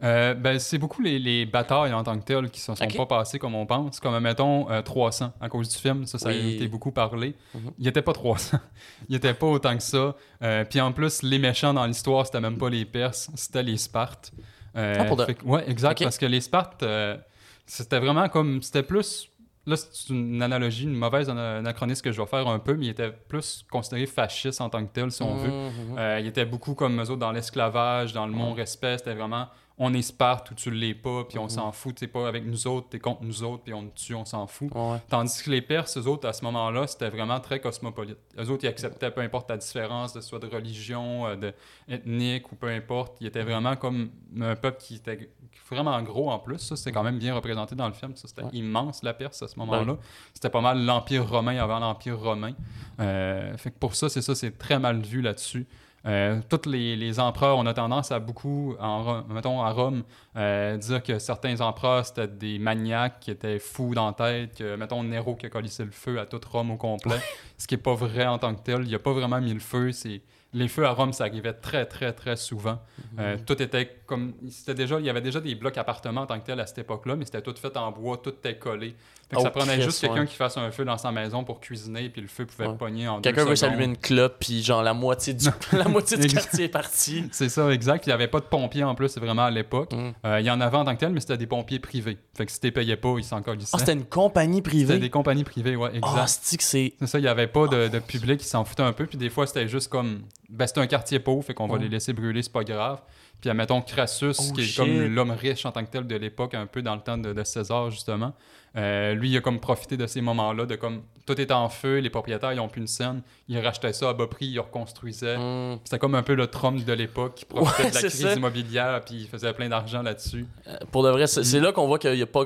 [0.04, 2.98] Euh, ben, c'est beaucoup les, les batailles en tant que telles qui ne se sont
[2.98, 4.00] pas passées comme on pense.
[4.00, 6.06] Comme, mettons, euh, 300 à cause du film.
[6.08, 7.36] Ça, ça a été beaucoup parlé.
[7.54, 7.72] Mhm.
[7.78, 8.58] Il était pas 300.
[9.10, 10.16] Il était pas autant que ça.
[10.42, 13.78] Euh, Puis en plus, les méchants dans l'histoire, c'était même pas les Perses, c'était les
[13.78, 14.32] Spartes.
[14.76, 16.02] Euh, Ah, pour de- fait ouais, exact.
[16.02, 17.18] Parce que les Spartes, euh,
[17.66, 18.62] c'était vraiment comme.
[18.64, 19.28] C'était plus.
[19.68, 22.88] Là, c'est une analogie, une mauvaise ana- anachronisme que je vais faire un peu, mais
[22.88, 25.50] il était plus considéré fasciste en tant que tel, si on veut.
[25.50, 25.98] Mhm.
[26.00, 28.98] Euh, il était beaucoup comme eux autres dans l'esclavage, dans le non-respect.
[28.98, 29.48] C'était vraiment
[29.84, 31.50] on est Sparte ou tu l'es pas, puis on Mhm.
[31.50, 31.96] s'en fout.
[31.96, 34.46] T'es pas avec nous autres, t'es contre nous autres, puis on te tue, on s'en
[34.46, 34.70] fout.
[34.76, 34.98] Ouais.
[35.10, 38.20] Tandis que les Perses, eux autres, à ce moment-là, c'était vraiment très cosmopolite.
[38.38, 41.54] Eux autres, ils acceptaient peu importe la différence, de soit de religion, euh, de
[41.90, 43.18] ethnique ou peu importe.
[43.22, 45.32] Ils étaient vraiment comme un peuple qui était
[45.70, 46.60] vraiment gros en plus.
[46.60, 48.16] Ça, c'était quand même bien représenté dans le film.
[48.16, 48.50] Ça, c'était Ouais.
[48.54, 49.98] immense, la Perse, à ce moment-là.
[50.36, 52.54] C'était pas mal l'Empire romain avant l'Empire romain.
[53.00, 55.66] Euh, fait que pour ça, c'est ça, c'est très mal vu là-dessus.
[56.08, 60.04] Euh, tous les, les empereurs, on a tendance à beaucoup, en, mettons à Rome,
[60.36, 64.76] euh, dire que certains empereurs c'était des maniaques qui étaient fous dans la tête, que,
[64.76, 67.20] mettons Néro qui a collissé le feu à toute Rome au complet,
[67.58, 68.88] ce qui est pas vrai en tant que tel.
[68.88, 69.92] Il a pas vraiment mis le feu.
[69.92, 70.22] C'est
[70.54, 72.80] les feux à Rome, ça arrivait très très très souvent.
[73.20, 76.40] Euh, tout était comme, c'était déjà, il y avait déjà des blocs appartements en tant
[76.40, 78.96] que tel à cette époque-là, mais c'était tout fait en bois, tout était collé.
[79.30, 80.28] Fait que Oh, ça prenait Christ, juste quelqu'un ouais.
[80.28, 82.76] qui fasse un feu dans sa maison pour cuisiner, puis le feu pouvait Ouais.
[82.76, 86.28] pogner en Quelqu'un veut s'allumer une clope, puis genre la moitié du, la moitié du
[86.28, 87.24] quartier est parti.
[87.32, 88.06] C'est ça, exact.
[88.06, 89.94] Il n'y avait pas de pompiers en plus, c'est vraiment à l'époque.
[89.94, 90.12] Mm.
[90.26, 92.18] Euh, il y en avait en tant que tel, mais c'était des pompiers privés.
[92.36, 93.42] Fait que si tu payais pas, ils s'en.
[93.42, 95.00] Ah, c'était une compagnie C'était privée.
[95.00, 96.12] des compagnies privées, ouais, exact.
[96.18, 99.06] Ah, c'est ça, il n'y avait pas de, de public qui s'en foutait un peu.
[99.06, 100.24] Puis des fois, c'était juste comme.
[100.52, 103.02] Ben, c'était un quartier pauvre, fait qu'on va les laisser brûler, c'est pas grave.
[103.40, 104.78] Puis, admettons, Crassus, Oh, qui est shit.
[104.78, 107.34] comme l'homme riche en tant que tel de l'époque, un peu dans le temps de,
[107.34, 108.34] de César, justement.
[108.76, 111.02] euh, lui, il a comme profité de ces moments-là, de comme.
[111.26, 113.22] Tout est en feu, les propriétaires, ils ont plus une scène.
[113.48, 115.38] Ils rachetaient ça à bas prix, ils reconstruisaient.
[115.38, 115.80] Hmm.
[115.86, 118.22] C'était comme un peu le Trump de l'époque qui profitait Ouais, de la c'est crise
[118.22, 118.34] ça.
[118.36, 120.46] immobilière, puis il faisait plein d'argent là-dessus.
[120.68, 122.46] Euh, Pour de vrai, c'est c'est là qu'on voit qu'il y a pas.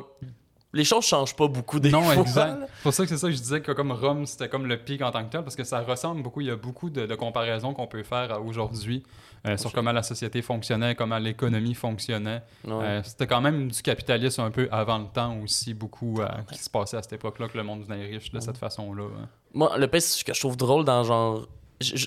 [0.75, 2.15] Les choses changent pas beaucoup des Non, fois.
[2.17, 2.57] exact.
[2.75, 4.77] C'est pour ça que c'est ça que je disais que comme Rome, c'était comme le
[4.77, 6.41] pic en tant que tel, parce que ça ressemble beaucoup.
[6.41, 9.01] Il y a beaucoup de, de comparaisons qu'on peut faire aujourd'hui
[9.47, 12.43] euh, sur comment la société fonctionnait, comment l'économie fonctionnait.
[12.65, 12.73] Ouais.
[12.73, 16.59] Euh, c'était quand même du capitalisme un peu avant le temps aussi, beaucoup euh, qui
[16.59, 19.03] se passait à cette époque-là, que le monde devenait riche de cette façon-là.
[19.03, 19.27] hein.
[19.53, 21.47] Moi, le pire, c'est ce que je trouve drôle dans genre.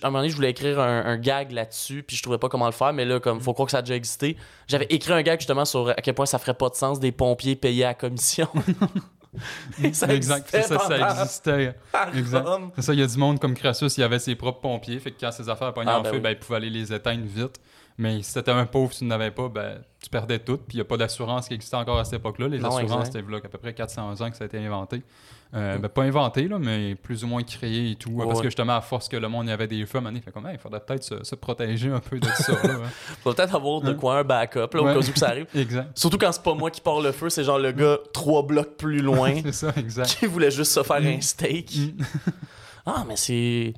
[0.02, 2.48] À un moment donné, je voulais écrire un, un gag là-dessus, puis je trouvais pas
[2.48, 4.36] comment le faire, mais là, comme faut croire que ça a déjà existé.
[4.66, 7.12] J'avais écrit un gag justement sur à quel point ça ferait pas de sens des
[7.12, 8.48] pompiers payés à commission.
[9.92, 11.74] Ça exact, ça, ça existait.
[12.16, 12.46] Exact.
[12.76, 15.10] C'est ça, il y a du monde comme Crassus, il avait ses propres pompiers, fait
[15.12, 16.22] que quand ses affaires pognaient Ah, en ben feu, oui.
[16.22, 17.60] ben, il pouvait aller les éteindre vite.
[17.98, 20.56] Mais si c'était un pauvre, tu n'avais pas, ben, tu perdais tout.
[20.56, 22.46] Puis il n'y a pas d'assurance qui existait encore à cette époque-là.
[22.46, 25.02] Les Non, assurances, c'était à peu près 400 ans que ça a été inventé.
[25.54, 28.12] Euh, ben, pas inventé, là, mais plus ou moins créé et tout.
[28.16, 30.46] Parce que justement, à force que le monde y avait des feux, il fait comme,
[30.46, 32.52] Hey, il faudrait peut-être se, se protéger un peu de ça.
[32.52, 32.82] là, hein.
[33.24, 35.46] Faut peut-être avoir de quoi un backup, là, au cas où que ça arrive.
[35.54, 35.88] Exact.
[35.98, 38.76] Surtout quand c'est pas moi qui pars le feu, c'est genre le gars trois blocs
[38.76, 40.16] plus loin C'est ça, exact.
[40.18, 41.74] qui voulait juste se faire un steak.
[41.76, 42.02] Mm.
[42.86, 43.74] Ah, mais c'est.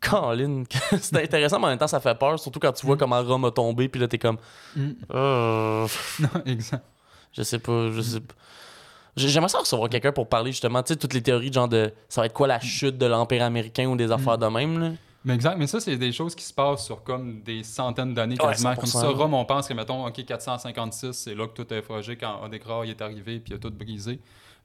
[0.00, 0.64] Colin,
[1.00, 3.44] c'est intéressant, mais en même temps, ça fait peur, surtout quand tu vois comment Rome
[3.46, 4.36] a tombé, puis là, t'es comme.
[4.76, 4.90] Mm.
[5.14, 5.86] Euh,
[6.20, 6.84] Non, exact.
[7.32, 8.34] je sais pas, je sais pas.
[9.16, 11.68] J'ai- J'aimerais ça recevoir quelqu'un pour parler justement, tu sais, toutes les théories de genre
[11.68, 14.78] de ça va être quoi la chute de l'Empire américain ou des affaires de même,
[14.78, 14.90] là?
[15.24, 18.36] Mais exact, mais ça, c'est des choses qui se passent sur comme des centaines d'années
[18.36, 18.70] quasiment.
[18.70, 18.76] 100%.
[18.76, 22.16] comme ça, Rome, on pense que, mettons, OK, 456, c'est là que tout est frogé
[22.16, 24.20] quand Odécrar est arrivé puis il a tout brisé.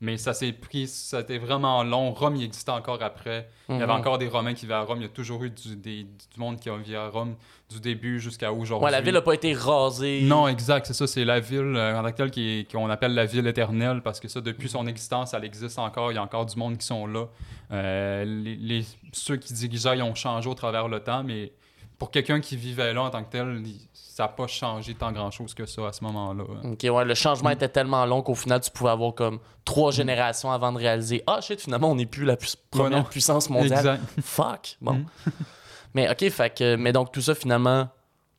[0.05, 2.11] Mais ça s'est pris, ça a été vraiment long.
[2.11, 3.47] Rome, il existait encore après.
[3.69, 3.99] Il y avait Mhm.
[3.99, 4.97] encore des Romains qui vivaient à Rome.
[4.99, 7.35] Il y a toujours eu du, des- du monde qui a vécu à Rome
[7.69, 8.83] du début jusqu'à aujourd'hui.
[8.83, 10.23] Ouais, la ville a pas été rasée.
[10.23, 13.13] Non, exact, c'est ça, c'est la ville euh, en tant que telle qui qu'on appelle
[13.13, 16.21] la ville éternelle parce que ça, depuis son existence, elle existe encore, il y a
[16.23, 17.27] encore du monde qui sont là.
[17.71, 21.53] Euh, les, les- ceux qui dirigeaient, ils ont changé au travers le temps, mais
[21.97, 23.79] pour quelqu'un qui vivait là en tant que tel, il-
[24.15, 26.43] ça n'a pas changé tant grand-chose que ça à ce moment-là.
[26.65, 27.53] Ok, ouais, le changement Mm.
[27.53, 31.39] était tellement long qu'au final, tu pouvais avoir comme trois générations avant de réaliser Ah
[31.41, 33.79] shit, finalement, on n'est plus la pu- première puissance mondiale.
[33.79, 34.03] Exact.
[34.21, 34.77] Fuck.
[34.81, 34.93] Bon.
[34.93, 35.05] Mm.
[35.95, 36.75] Mais ok, fait que.
[36.75, 37.87] Mais donc, tout ça, finalement,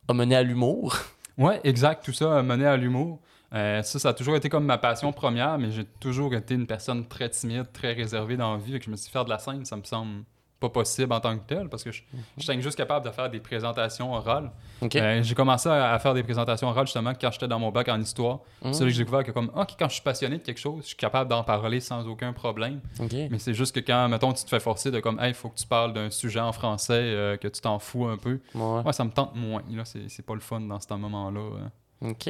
[0.08, 0.96] a mené à l'humour.
[1.36, 2.04] Ouais, exact.
[2.04, 3.18] Tout ça a mené à l'humour.
[3.52, 6.66] Euh, ça, ça a toujours été comme ma passion première, mais j'ai toujours été une
[6.68, 8.70] personne très timide, très réservée dans la vie.
[8.74, 10.22] Fait que je me suis faire de la scène, ça me semble
[10.68, 12.02] pas possible en tant que tel parce que je,
[12.36, 14.50] je suis juste capable de faire des présentations orales.
[14.82, 17.88] Euh, j'ai commencé à, à faire des présentations orales justement quand j'étais dans mon bac
[17.88, 18.40] en histoire.
[18.62, 18.72] Mm.
[18.72, 20.82] C'est là que j'ai découvert que comme ok quand je suis passionné de quelque chose,
[20.82, 22.80] je suis capable d'en parler sans aucun problème.
[23.00, 25.56] Mais c'est juste que quand mettons tu te fais forcer de comme hey faut que
[25.58, 28.40] tu parles d'un sujet en français euh, que tu t'en fous un peu.
[28.54, 28.82] Ouais.
[28.84, 29.62] Ouais, ça me tente moins.
[29.70, 31.40] Là, c'est pas le fun dans ce moment-là.
[32.02, 32.10] euh.
[32.10, 32.28] OK.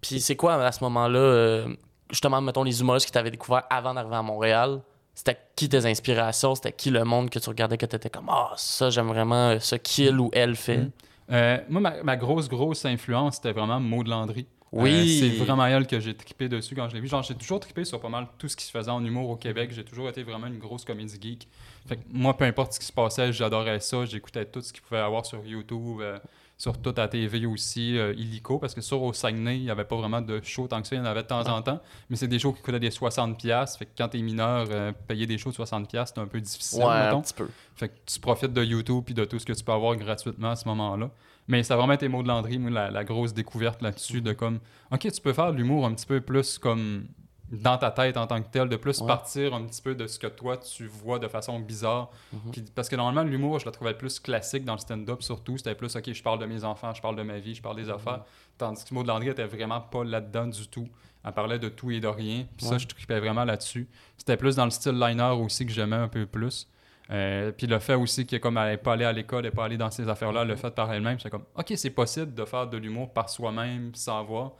[0.00, 1.74] Puis c'est quoi à ce moment-là, euh,
[2.10, 4.80] justement, mettons les humoristes que tu avais découvert avant d'arriver à Montréal?
[5.18, 6.54] C'était qui tes inspirations?
[6.54, 9.58] C'était qui le monde que tu regardais que tu étais comme Ah, ça, j'aime vraiment
[9.58, 10.76] ce qu'il ou elle fait?
[10.76, 10.90] Mm.
[11.32, 14.46] Euh, moi, ma, ma grosse, grosse influence, c'était vraiment Maud Landry.
[14.70, 14.92] Oui.
[14.92, 17.08] Euh, c'est vraiment elle que j'ai trippé dessus quand je l'ai vu.
[17.08, 19.34] Genre, j'ai toujours trippé sur pas mal tout ce qui se faisait en humour au
[19.34, 19.72] Québec.
[19.72, 21.48] J'ai toujours été vraiment une grosse comédie geek.
[21.88, 24.04] Fait que moi, peu importe ce qui se passait, j'adorais ça.
[24.04, 26.20] J'écoutais tout ce qu'il pouvait avoir sur YouTube, euh,
[26.58, 29.84] sur toute la TV aussi, euh, illico, parce que sur au Saguenay, il n'y avait
[29.84, 30.96] pas vraiment de show tant que ça.
[30.96, 32.90] Il y en avait de temps en temps, mais c'est des shows qui coûtaient des
[32.90, 33.78] 60$.
[33.78, 36.82] Fait que quand t'es mineur, euh, payer des shows de 60$, c'est un peu difficile,
[36.82, 37.18] Ouais, mettons.
[37.18, 37.48] un petit peu.
[37.76, 40.50] Fait que tu profites de YouTube puis de tout ce que tu peux avoir gratuitement
[40.50, 41.10] à ce moment-là.
[41.46, 44.58] Mais ça a vraiment été Maud Landry, la, la grosse découverte là-dessus de comme,
[44.90, 47.06] OK, tu peux faire de l'humour un petit peu plus comme
[47.50, 49.06] dans ta tête en tant que tel, de plus Ouais.
[49.06, 52.10] partir un petit peu de ce que toi tu vois de façon bizarre.
[52.32, 52.50] Mhm.
[52.52, 55.56] Puis- parce que normalement, l'humour, je le trouvais plus classique dans le stand-up surtout.
[55.56, 57.76] C'était plus, OK, je parle de mes enfants, je parle de ma vie, je parle
[57.78, 57.84] Mhm.
[57.84, 58.24] des affaires.
[58.58, 60.88] Tandis que Maud Landry était vraiment pas là-dedans du tout.
[61.24, 62.44] Elle parlait de tout et de rien.
[62.56, 63.88] Puis ça, je tripais vraiment là-dessus.
[64.16, 66.68] C'était plus dans le style liner aussi que j'aimais un peu plus.
[67.10, 69.56] Euh, puis le fait aussi que comme elle n'est pas allée à l'école, elle n'est
[69.56, 72.34] pas allée dans ces affaires-là, elle l'a fait par elle-même, c'est comme OK, c'est possible
[72.34, 74.52] de faire de l'humour par soi-même sans voir.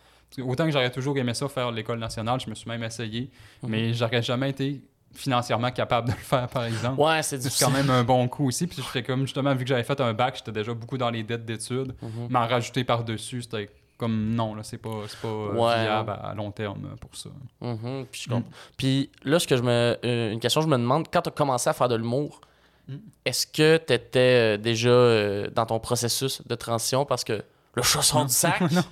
[0.43, 3.31] Autant que j'aurais toujours aimé ça faire l'école nationale, je me suis même essayé,
[3.63, 3.71] Mhm.
[3.71, 4.83] mais j'aurais jamais été
[5.15, 7.01] financièrement capable de le faire par exemple.
[7.01, 8.67] Ouais, c'est quand même un bon coup aussi.
[8.67, 11.23] Puis j'étais comme justement, vu que j'avais fait un bac, j'étais déjà beaucoup dans les
[11.23, 11.95] dettes d'études.
[12.03, 12.29] Mhm.
[12.31, 15.83] M'en rajouter par-dessus, c'était comme non, là, c'est pas, c'est pas euh, Ouais.
[15.83, 17.31] viable à, à long terme pour ça.
[17.61, 18.43] Mhm, puis, je Mm.
[18.77, 21.31] Puis là, ce que je me, euh, une question que je me demande, quand tu
[21.31, 22.41] as commencé à faire de l'humour,
[22.87, 22.97] Mm.
[23.25, 27.05] est-ce que tu étais déjà euh, dans ton processus de transition?
[27.07, 27.43] Parce que
[27.79, 28.61] le chat sort du sac?
[28.73, 28.83] non.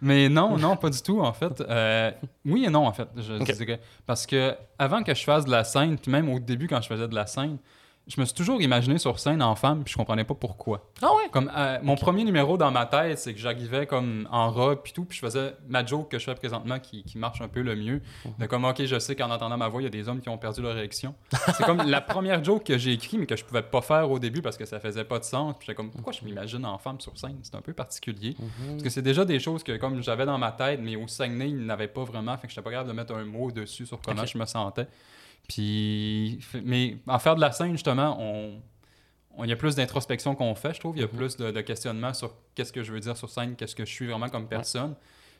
[0.00, 1.60] Mais non, non, pas du tout, en fait.
[1.60, 2.10] Euh,
[2.44, 3.80] oui et non, en fait, je dirais.
[4.06, 6.88] Parce que avant que je fasse de la scène, puis même au début, quand je
[6.88, 7.58] faisais de la scène,
[8.10, 10.90] je me suis toujours imaginé sur scène en femme, puis je comprenais pas pourquoi.
[11.00, 11.28] Ah ouais?
[11.30, 14.92] Comme euh, mon premier numéro dans ma tête, c'est que j'arrivais comme en robe puis
[14.92, 17.62] tout, puis je faisais ma joke que je fais présentement qui, qui marche un peu
[17.62, 18.02] le mieux.
[18.38, 20.28] De comme ok, je sais qu'en entendant ma voix, il y a des hommes qui
[20.28, 21.14] ont perdu leur érection.
[21.56, 24.18] C'est comme la première joke que j'ai écrite mais que je pouvais pas faire au
[24.18, 25.54] début parce que ça faisait pas de sens.
[25.58, 28.36] Puis j'étais comme pourquoi je m'imagine en femme sur scène, c'est un peu particulier.
[28.70, 31.50] Parce que c'est déjà des choses que comme j'avais dans ma tête, mais au Saguenay,
[31.50, 34.00] il n'avait pas vraiment, fait que j'étais pas capable de mettre un mot dessus sur
[34.00, 34.88] comment je me sentais.
[35.54, 38.60] Puis, mais en faire de la scène justement, on
[39.36, 40.96] on- il y a plus d'introspection qu'on fait, je trouve.
[40.96, 41.16] Il y a Mhm.
[41.16, 43.90] plus de, de questionnement sur qu'est-ce que je veux dire sur scène, qu'est-ce que je
[43.90, 44.94] suis vraiment comme personne.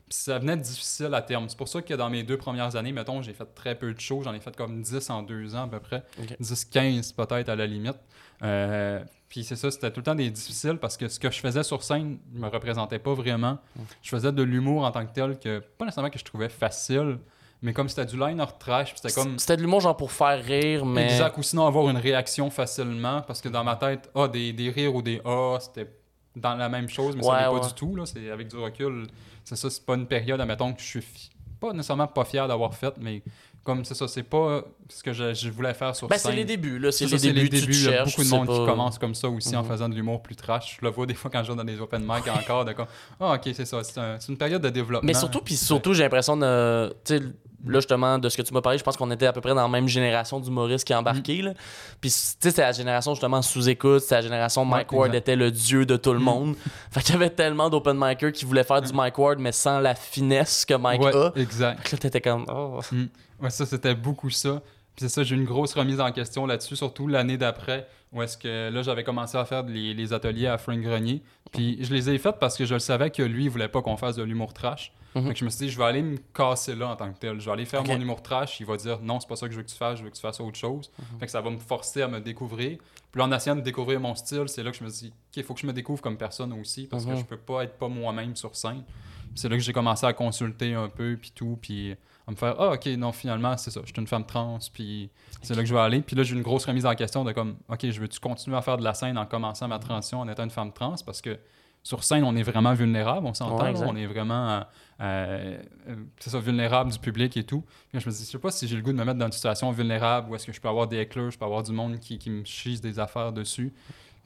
[0.09, 1.47] Puis ça venait difficile à terme.
[1.49, 3.99] C'est pour ça que dans mes deux premières années, mettons, j'ai fait très peu de
[3.99, 4.23] shows.
[4.23, 6.03] J'en ai fait comme 10 en deux ans à peu près.
[6.19, 6.35] Ok.
[6.39, 7.97] 10-15 peut-être à la limite.
[8.43, 11.39] Euh, puis c'est ça, c'était tout le temps des difficiles parce que ce que je
[11.39, 13.59] faisais sur scène ne me représentait pas vraiment.
[14.01, 17.19] Je faisais de l'humour en tant que tel que, pas nécessairement que je trouvais facile,
[17.61, 19.37] mais comme c'était du liner trash, c'était comme...
[19.37, 21.03] C'était de l'humour genre pour faire rire, mais.
[21.13, 24.69] Exact, ou sinon avoir une réaction facilement, parce que dans ma tête, ah, des, des
[24.69, 25.87] rires ou des ah, c'était
[26.35, 27.95] dans la même chose, mais ça Ouais, n'est pas du tout.
[27.95, 28.05] Là.
[28.05, 29.07] C'est, avec du recul,
[29.43, 32.47] c'est ça, c'est pas une période, admettons, que je suis fi- pas nécessairement pas fier
[32.47, 33.21] d'avoir fait, mais
[33.63, 36.37] comme c'est ça, c'est pas ce que je, je voulais faire sur Ben, c'est scène.
[36.37, 36.91] les débuts, là.
[36.91, 39.13] C'est C'est les ça, débuts, tu Il y a beaucoup de monde qui commence comme
[39.13, 39.67] ça aussi en Mhm.
[39.69, 40.77] faisant de l'humour plus trash.
[40.79, 42.87] Je le vois des fois quand je vais dans des open mic encore, comme,
[43.19, 45.05] ah, ok, c'est ça, c'est, un- c'est une période de développement.
[45.05, 46.91] Mais surtout, puis surtout, j'ai l'impression de.
[47.65, 49.53] Là, justement, de ce que tu m'as parlé, je pense qu'on était à peu près
[49.53, 51.41] dans la même génération d'humoristes qui embarquaient.
[51.41, 51.53] là.
[51.99, 54.01] Puis, tu sais, c'était la génération, justement, sous-écoute.
[54.01, 56.55] C'était la génération Mike Ouais, Ward était le dieu de tout le monde.
[56.91, 59.79] fait qu'il y avait tellement d'open micers qui voulaient faire du Mike Ward, mais sans
[59.79, 61.31] la finesse que Mike ouais, a.
[61.35, 61.81] exact.
[61.81, 62.45] Fait que là, t'étais comme.
[62.47, 62.79] Oh.
[63.41, 64.61] Ouais, ça, c'était beaucoup ça.
[64.95, 68.37] Puis c'est ça, j'ai une grosse remise en question là-dessus, surtout l'année d'après, où est-ce
[68.37, 71.21] que là, j'avais commencé à faire les, les ateliers à Frank Grenier.
[71.51, 73.81] Puis je les ai faits parce que je le savais que lui, il voulait pas
[73.81, 74.91] qu'on fasse de l'humour trash.
[75.15, 75.27] Mhm.
[75.27, 77.19] Fait que je me suis dit, je vais aller me casser là en tant que
[77.19, 77.39] tel.
[77.39, 78.59] Je vais aller faire mon humour trash.
[78.61, 80.09] Il va dire, non, c'est pas ça que je veux que tu fasses, je veux
[80.09, 80.89] que tu fasses autre chose.
[80.97, 81.19] Mhm.
[81.19, 82.77] Fait que ça va me forcer à me découvrir.
[83.11, 85.37] Puis en essayant de découvrir mon style, c'est là que je me suis dit, OK,
[85.37, 87.13] il faut que je me découvre comme personne aussi, parce Mhm.
[87.13, 88.83] que je peux pas être pas moi-même sur scène.
[88.85, 91.95] Puis c'est là que j'ai commencé à consulter un peu, puis tout, puis
[92.31, 95.09] à me faire, ah, OK, non, finalement, c'est ça, je suis une femme trans, puis
[95.41, 96.01] c'est là que je vais aller.
[96.01, 98.61] Puis là, j'ai une grosse remise en question de comme, OK, je veux-tu continuer à
[98.61, 101.37] faire de la scène en commençant ma transition en étant une femme trans, parce que
[101.83, 104.63] sur scène, on est vraiment vulnérable, on s'entend, Ouais, on est vraiment,
[105.01, 107.61] euh, euh, c'est ça, vulnérable du public et tout.
[107.61, 109.17] Puis là, je me dis, je sais pas si j'ai le goût de me mettre
[109.17, 111.63] dans une situation vulnérable où est-ce que je peux avoir des éclairs, je peux avoir
[111.63, 113.73] du monde qui, qui me chise des affaires dessus.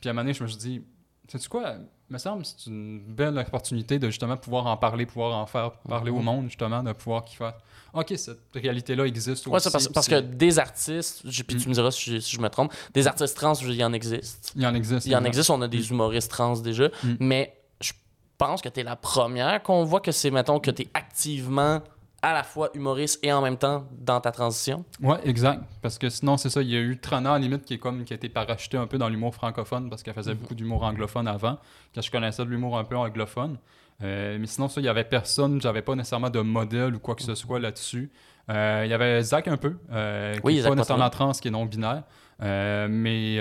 [0.01, 0.81] Puis à un moment donné, je me suis dit,
[1.29, 1.75] sais-tu quoi?
[2.09, 5.71] Me semble que c'est une belle opportunité de justement pouvoir en parler, pouvoir en faire
[5.89, 6.23] parler au Mhm.
[6.23, 7.55] monde, justement, de pouvoir qu'il fasse
[7.93, 9.71] OK, cette réalité-là existe Ouais, aussi.
[9.71, 11.69] parce, parce que des artistes, je- puis tu Mm.
[11.69, 14.51] me diras si je, si je me trompe, des artistes trans, il y en existe.
[14.55, 15.05] Il y en existe.
[15.07, 17.13] Il y en existe, on a des humoristes trans déjà, Mm.
[17.21, 17.93] mais je
[18.37, 21.81] pense que tu es la première qu'on voit que c'est, mettons, que tu es activement
[22.25, 24.83] à la fois humoriste et en même temps dans ta transition?
[25.01, 25.61] Ouais, exact.
[25.81, 27.77] Parce que sinon, c'est ça, il y a eu Trana, à la limite, qui est
[27.77, 30.39] comme qui a été parachutée un peu dans l'humour francophone parce qu'elle faisait Mhm.
[30.39, 31.59] beaucoup d'humour anglophone avant,
[31.93, 33.57] quand je connaissais de l'humour un peu anglophone.
[34.03, 37.13] Euh, mais sinon, ça, il y avait personne, j'avais pas nécessairement de modèle ou quoi
[37.15, 38.11] que ce soit là-dessus.
[38.49, 41.31] Euh, il y avait Zach un peu, euh, qui Oui, est Zach pas nécessairement trans,
[41.31, 42.03] qui est non-binaire.
[42.41, 43.37] Euh, mais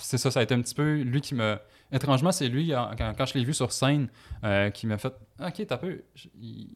[0.00, 1.58] c'est ça, ça a été un petit peu lui qui me.
[1.92, 4.08] Étrangement, c'est lui, quand, quand je l'ai vu sur scène,
[4.72, 6.02] qui m'a fait Ok, t'as peu.
[6.40, 6.68] Il-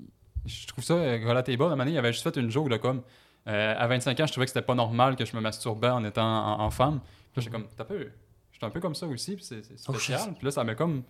[0.48, 1.62] je trouve ça euh, relatable.
[1.62, 3.02] À un moment donné, il avait juste fait une joke de comme.
[3.46, 6.04] euh, à 25 ans, je trouvais que c'était pas normal que je me masturbais en
[6.04, 7.00] étant en, en femme.
[7.32, 8.08] Puis là, j'ai comme, t'as peu.
[8.52, 10.34] J'étais un peu comme ça aussi, puis c'est Oh, spécial.
[10.36, 11.02] puis là, ça m'a comme.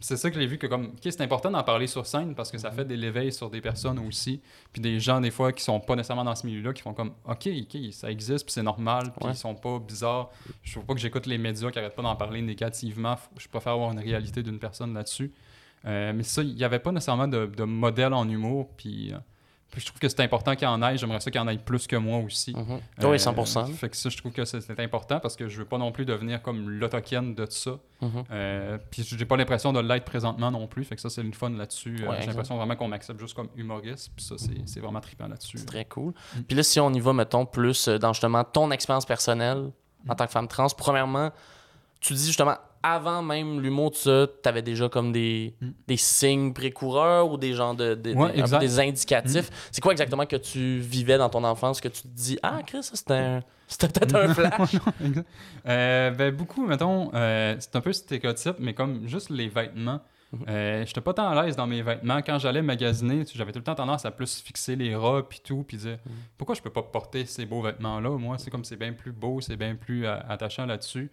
[0.00, 2.58] C'est ça que j'ai vu que comme, c'est important d'en parler sur scène parce que
[2.58, 4.40] ça fait de l'éveil sur des personnes aussi.
[4.72, 7.12] Puis des gens, des fois, qui sont pas nécessairement dans ce milieu-là, qui font comme,
[7.24, 9.32] ok, ok, ça existe, puis c'est normal, puis Ouais.
[9.32, 10.30] ils sont pas bizarres.
[10.64, 13.14] Je trouve pas que j'écoute les médias qui arrêtent pas d'en parler négativement.
[13.16, 15.32] Faut- Je préfère avoir une réalité d'une personne là-dessus.
[15.84, 19.12] Euh, mais ça, il n'y avait pas nécessairement de, de modèle en humour, puis.
[19.12, 19.18] euh,
[19.70, 20.98] puis je trouve que c'est important qu'il y en ait.
[20.98, 22.52] J'aimerais ça qu'il y en ait plus que moi aussi.
[22.54, 22.78] Mhm.
[23.02, 23.72] Euh, Oui, 100%.
[23.72, 26.04] Fait que ça, je trouve que c'est important parce que je veux pas non plus
[26.04, 27.78] devenir comme l'autokène de ça.
[28.02, 28.24] Mhm.
[28.30, 30.84] Euh, puis j'ai pas l'impression de l'être présentement non plus.
[30.84, 31.96] Fait que ça, c'est une fun là-dessus.
[32.02, 34.10] Euh, Ouais, j'ai l'impression vraiment qu'on m'accepte juste comme humoriste.
[34.14, 34.34] Puis ça,
[34.66, 35.56] c'est vraiment trippant là-dessus.
[35.56, 36.12] C'est très cool.
[36.36, 36.40] Mm.
[36.42, 39.70] Puis là, si on y va, mettons, plus euh, dans justement ton expérience personnelle
[40.04, 40.10] Mm.
[40.10, 41.30] en tant que femme trans, premièrement,
[42.00, 45.68] tu dis justement, avant même l'humour, tout ça, t'avais déjà comme des, Mm.
[45.86, 48.42] des signes précoureurs ou des genres de, de- Ouais, des.
[48.42, 48.58] Mm.
[48.58, 49.50] des indicatifs.
[49.70, 52.82] C'est quoi exactement que tu vivais dans ton enfance que tu te dis, ah, Chris,
[52.82, 54.76] ça, c'était un- c'était peut-être un flash?
[55.68, 60.00] Euh, ben, beaucoup, mettons, euh, c'est un peu stéréotype, mais comme juste les vêtements.
[60.32, 60.44] Mhm.
[60.48, 62.22] Euh, J'étais pas tant à l'aise dans mes vêtements.
[62.22, 65.40] Quand j'allais magasiner, tu j'avais tout le temps tendance à plus fixer les robes puis
[65.44, 66.12] tout, puis dire Mhm.
[66.38, 68.10] pourquoi je peux pas porter ces beaux vêtements-là.
[68.16, 71.10] Moi, c'est comme c'est bien plus beau, c'est bien plus euh, attachant là-dessus.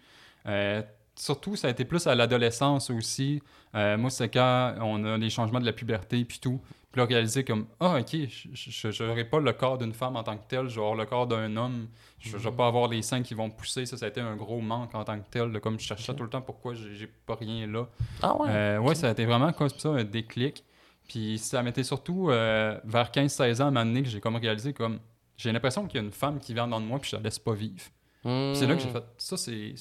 [0.47, 0.81] Euh,
[1.19, 3.41] surtout, ça a été plus à l'adolescence aussi.
[3.75, 6.59] Euh, moi, c'est quand on a les changements de la puberté puis tout.
[6.91, 8.15] Puis là, réaliser comme Ah, ok,
[8.53, 11.05] je n'aurai pas le corps d'une femme en tant que tel, je vais avoir le
[11.05, 11.87] corps d'un homme.
[12.19, 13.85] Je ne vais pas avoir les seins qui vont pousser.
[13.85, 15.51] Ça, ça a été un gros manque en tant que tel.
[15.51, 17.87] De, comme je cherchais tout le temps pourquoi j'ai pas rien là.
[18.23, 18.47] Ah ouais.
[18.49, 20.63] Euh, ouais, ça a été vraiment comme ça un déclic.
[21.07, 24.35] Puis ça m'était surtout euh, vers 15-16 ans à un moment donné que j'ai comme
[24.37, 24.99] réalisé comme
[25.37, 27.21] j'ai l'impression qu'il y a une femme qui vient dans de moi puis je la
[27.21, 27.83] laisse pas vivre.
[28.23, 28.93] C'est là que j'ai Mm.
[28.93, 29.73] fait ça c'est,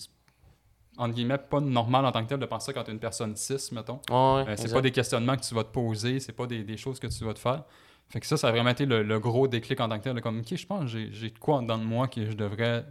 [0.98, 3.34] entre guillemets pas normal en tant que tel de penser quand tu es une personne
[3.36, 4.00] cis mettons.
[4.10, 6.76] Ouais, Euh, c'est pas des questionnements que tu vas te poser, c'est pas des, des
[6.76, 7.64] choses que tu vas te faire.
[8.10, 10.14] Fait que ça, ça a vraiment été le, le gros déclic en tant que tel.
[10.14, 12.24] de Comme, ok, je pense que j'ai- j'ai de quoi en dedans de moi que
[12.24, 12.84] je devrais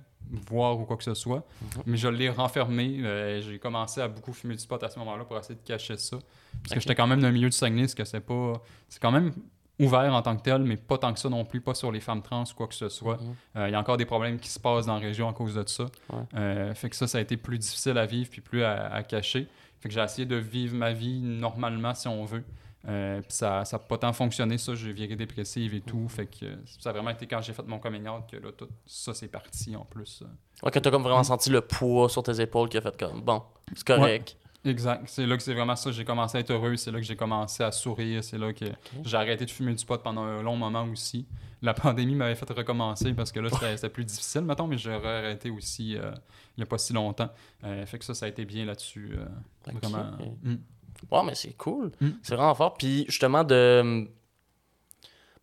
[0.50, 1.44] voir ou quoi que ce soit.
[1.62, 1.84] Mhm.
[1.88, 3.00] Mais je l'ai renfermé.
[3.04, 5.98] euh, j'ai commencé à beaucoup fumer du pot à ce moment-là pour essayer de cacher
[5.98, 6.18] ça.
[6.62, 8.54] Parce que j'étais quand même dans le milieu du Saguenay, ce que c'est pas.
[8.90, 9.32] C'est quand même
[9.80, 12.00] ouvert en tant que tel, mais pas tant que ça non plus, pas sur les
[12.00, 13.18] femmes trans ou quoi que ce soit.
[13.22, 13.36] Mhm.
[13.58, 15.54] Euh, Il y a encore des problèmes qui se passent dans la région à cause
[15.56, 15.86] de ça.
[16.12, 16.20] Ouais.
[16.36, 19.04] Euh, fait que ça, ça a été plus difficile à vivre puis plus à, à
[19.04, 19.48] cacher.
[19.80, 22.44] Fait que j'ai essayé de vivre ma vie normalement, si on veut.
[22.88, 24.74] Euh, puis ça n'a pas tant fonctionné, ça.
[24.74, 26.08] J'ai viré dépressive et tout.
[26.08, 26.46] Fait que
[26.80, 29.28] ça a vraiment été quand j'ai fait mon coming out que là, tout ça, c'est
[29.28, 30.24] parti en plus.
[30.64, 31.06] Ouais, que t'as comme Mm.
[31.06, 33.44] vraiment senti le poids sur tes épaules qui a fait comme, bon,
[33.76, 34.38] c'est correct.
[34.66, 35.04] Exact.
[35.08, 35.92] C'est là que c'est vraiment ça.
[35.92, 36.76] J'ai commencé à être heureux.
[36.76, 38.24] C'est là que j'ai commencé à sourire.
[38.24, 38.66] C'est là que
[39.06, 41.26] j'ai arrêté de fumer du pot pendant un long moment aussi.
[41.62, 45.50] La pandémie m'avait fait recommencer parce que là, c'était plus difficile, mettons, mais j'aurais arrêté
[45.50, 46.12] aussi euh,
[46.56, 47.30] il n'y a pas si longtemps.
[47.64, 49.16] Euh, fait que ça, ça a été bien là-dessus.
[49.18, 49.72] euh.
[49.82, 50.12] Vraiment.
[50.44, 50.56] Mm.
[51.12, 51.92] Ouais, mais c'est cool.
[52.02, 52.10] Mm.
[52.22, 52.74] C'est vraiment fort.
[52.76, 54.08] Puis justement, de.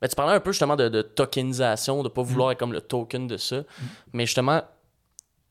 [0.00, 2.27] Ben, tu parlais un peu justement de, de tokenisation, de pas Mm.
[2.27, 3.62] vouloir être comme le token de ça.
[4.12, 4.62] Mais justement,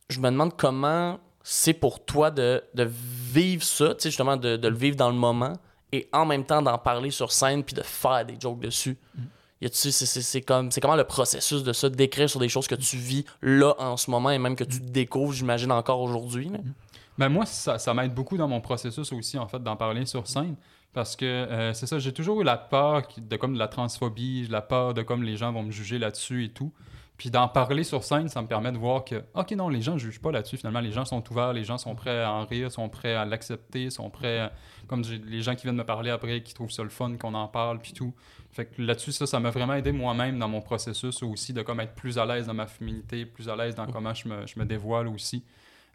[0.09, 5.09] je me demande comment c'est pour toi de, vivre ça, justement, de, le vivre dans
[5.09, 5.53] le moment
[5.91, 8.97] et en même temps d'en parler sur scène puis de faire des jokes dessus.
[9.15, 9.21] Mm.
[9.71, 13.73] C'est, comme, comment le processus de ça, d'écrire sur des choses que tu vis là
[13.77, 16.49] en ce moment et même que tu découvres, j'imagine, encore aujourd'hui.
[16.49, 16.59] là?
[17.17, 20.55] Ben moi, ça, m'aide beaucoup dans mon processus aussi, en fait, d'en parler sur scène.
[20.93, 24.47] Parce que euh, c'est ça, j'ai toujours eu la peur de comme de la transphobie,
[24.47, 26.71] la peur de comme les gens vont me juger là-dessus et tout.
[27.23, 29.93] Puis d'en parler sur scène, ça me permet de voir que, OK, non, les gens
[29.93, 30.57] ne jugent pas là-dessus.
[30.57, 33.23] Finalement, les gens sont ouverts, les gens sont prêts à en rire, sont prêts à
[33.23, 34.51] l'accepter, sont prêts,
[34.87, 37.47] comme les gens qui viennent me parler après, qui trouvent ça le fun, qu'on en
[37.47, 38.13] parle, puis tout.
[38.51, 41.79] Fait que là-dessus, ça, ça m'a vraiment aidé moi-même dans mon processus aussi, de comme
[41.79, 44.59] être plus à l'aise dans ma féminité, plus à l'aise dans comment je me, je
[44.59, 45.45] me dévoile aussi.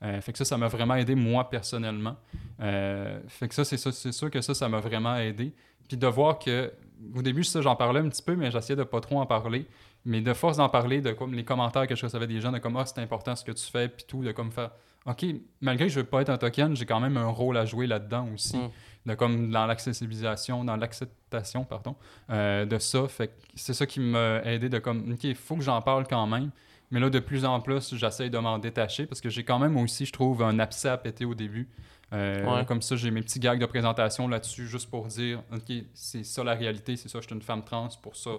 [0.02, 2.16] Euh, fait que ça, ça m'a vraiment aidé moi personnellement.
[2.62, 5.52] Euh, fait que ça, c'est c'est sûr que ça, ça m'a vraiment aidé.
[5.88, 6.72] Puis de voir que,
[7.14, 9.66] au début, ça, j'en parlais un petit peu, mais j'essayais de pas trop en parler.
[10.04, 12.58] Mais de force d'en parler, de comme les commentaires que je recevais des gens, de
[12.58, 14.70] comme, ah, c'est important ce que tu fais, puis tout, de comme faire,
[15.06, 15.24] OK,
[15.60, 17.86] malgré que je veux pas être un token, j'ai quand même un rôle à jouer
[17.86, 18.56] là-dedans aussi.
[18.56, 18.70] Mm.
[19.06, 21.96] De, comme dans l'accessibilisation, dans l'acceptation, pardon,
[22.30, 23.08] euh, de ça.
[23.08, 26.26] Fait c'est ça qui m'a aidé de comme, OK, il faut que j'en parle quand
[26.26, 26.50] même.
[26.90, 29.76] Mais là, de plus en plus, j'essaye de m'en détacher parce que j'ai quand même
[29.76, 31.68] aussi, je trouve, un abcès à péter au début.
[32.14, 32.64] Euh, Ouais.
[32.64, 36.42] Comme ça, j'ai mes petits gags de présentation là-dessus, juste pour dire, OK, c'est ça
[36.42, 38.30] la réalité, c'est ça, je suis une femme trans, pour ça,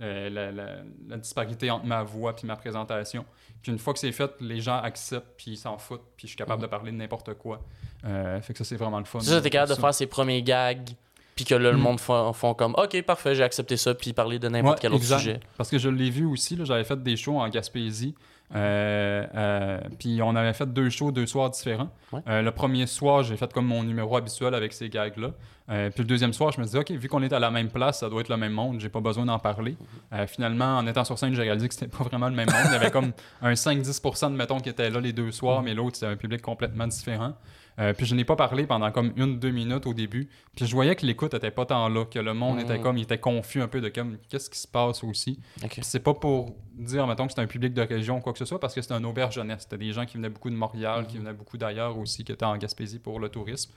[0.00, 3.24] euh, la, la- la disparité entre ma voix puis ma présentation.
[3.62, 6.32] Puis une fois que c'est fait, les gens acceptent, puis ils s'en foutent, puis je
[6.32, 7.60] suis capable de parler de n'importe quoi.
[8.04, 9.18] Euh, fait que ça, c'est vraiment le fun.
[9.18, 10.90] Ça, t'es capable de faire ses premiers gags,
[11.36, 11.80] puis que là, le Mm.
[11.80, 14.92] monde font, font comme Ok, parfait, j'ai accepté ça, puis parler de n'importe Ouais, quel
[14.92, 15.18] autre exact.
[15.18, 15.40] sujet.
[15.56, 18.14] Parce que je l'ai vu aussi, j'avais fait des shows en Gaspésie.
[18.54, 21.90] euh, euh, puis on avait fait deux shows, deux soirs différents.
[22.12, 22.20] Ouais.
[22.28, 25.30] Euh, le premier soir, j'ai fait comme mon numéro habituel avec ces gags-là.
[25.68, 27.98] Puis le deuxième soir, je me disais, OK, vu qu'on est à la même place,
[27.98, 29.76] ça doit être le même monde, j'ai pas besoin d'en parler.
[30.28, 32.62] Finalement, en étant sur scène, j'ai réalisé que c'était pas vraiment le même monde.
[32.66, 33.10] Il y avait comme
[33.42, 35.64] un 5-10% de mettons qui étaient là les deux soirs, Mm-hmm.
[35.64, 37.32] mais l'autre, c'était un public complètement différent.
[37.78, 40.28] Euh, puis je n'ai pas parlé pendant comme une, deux minutes au début.
[40.56, 42.82] Puis je voyais que l'écoute était pas tant là, que le monde était Mm.
[42.82, 45.38] comme, il était confus un peu de comme, qu'est-ce qui se passe aussi?
[45.62, 45.72] Ok.
[45.72, 48.38] Puis c'est pas pour dire, mettons, que c'est un public de région ou quoi que
[48.38, 49.62] ce soit, parce que c'est un auberge jeunesse.
[49.64, 52.46] C'était des gens qui venaient beaucoup de Montréal, qui venaient beaucoup d'ailleurs aussi, qui étaient
[52.46, 53.70] en Gaspésie pour le tourisme.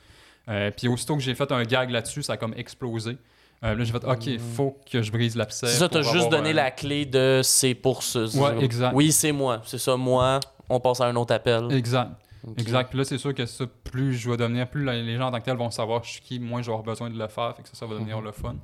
[0.47, 3.17] Euh, puis aussitôt que j'ai fait un gag là-dessus, ça a comme explosé.
[3.65, 5.67] Euh, là, j'ai fait, OK, faut que je brise l'abcès.
[5.67, 8.01] C'est ça, t'as juste donné un- la clé de c'est pour.
[8.15, 8.93] Ouais, exact.
[8.95, 9.61] Oui, c'est moi.
[9.65, 10.39] C'est ça, moi.
[10.69, 11.69] On passe à un autre appel.
[11.73, 12.11] Exact.
[12.57, 12.89] Exact.
[12.89, 15.39] Puis là, c'est sûr que ça, plus je vais devenir, plus les gens en tant
[15.39, 17.55] que tels vont savoir je suis qui, moins je vais avoir besoin de le faire.
[17.55, 18.25] Fait que ça, ça va devenir Mhm.
[18.25, 18.55] le fun.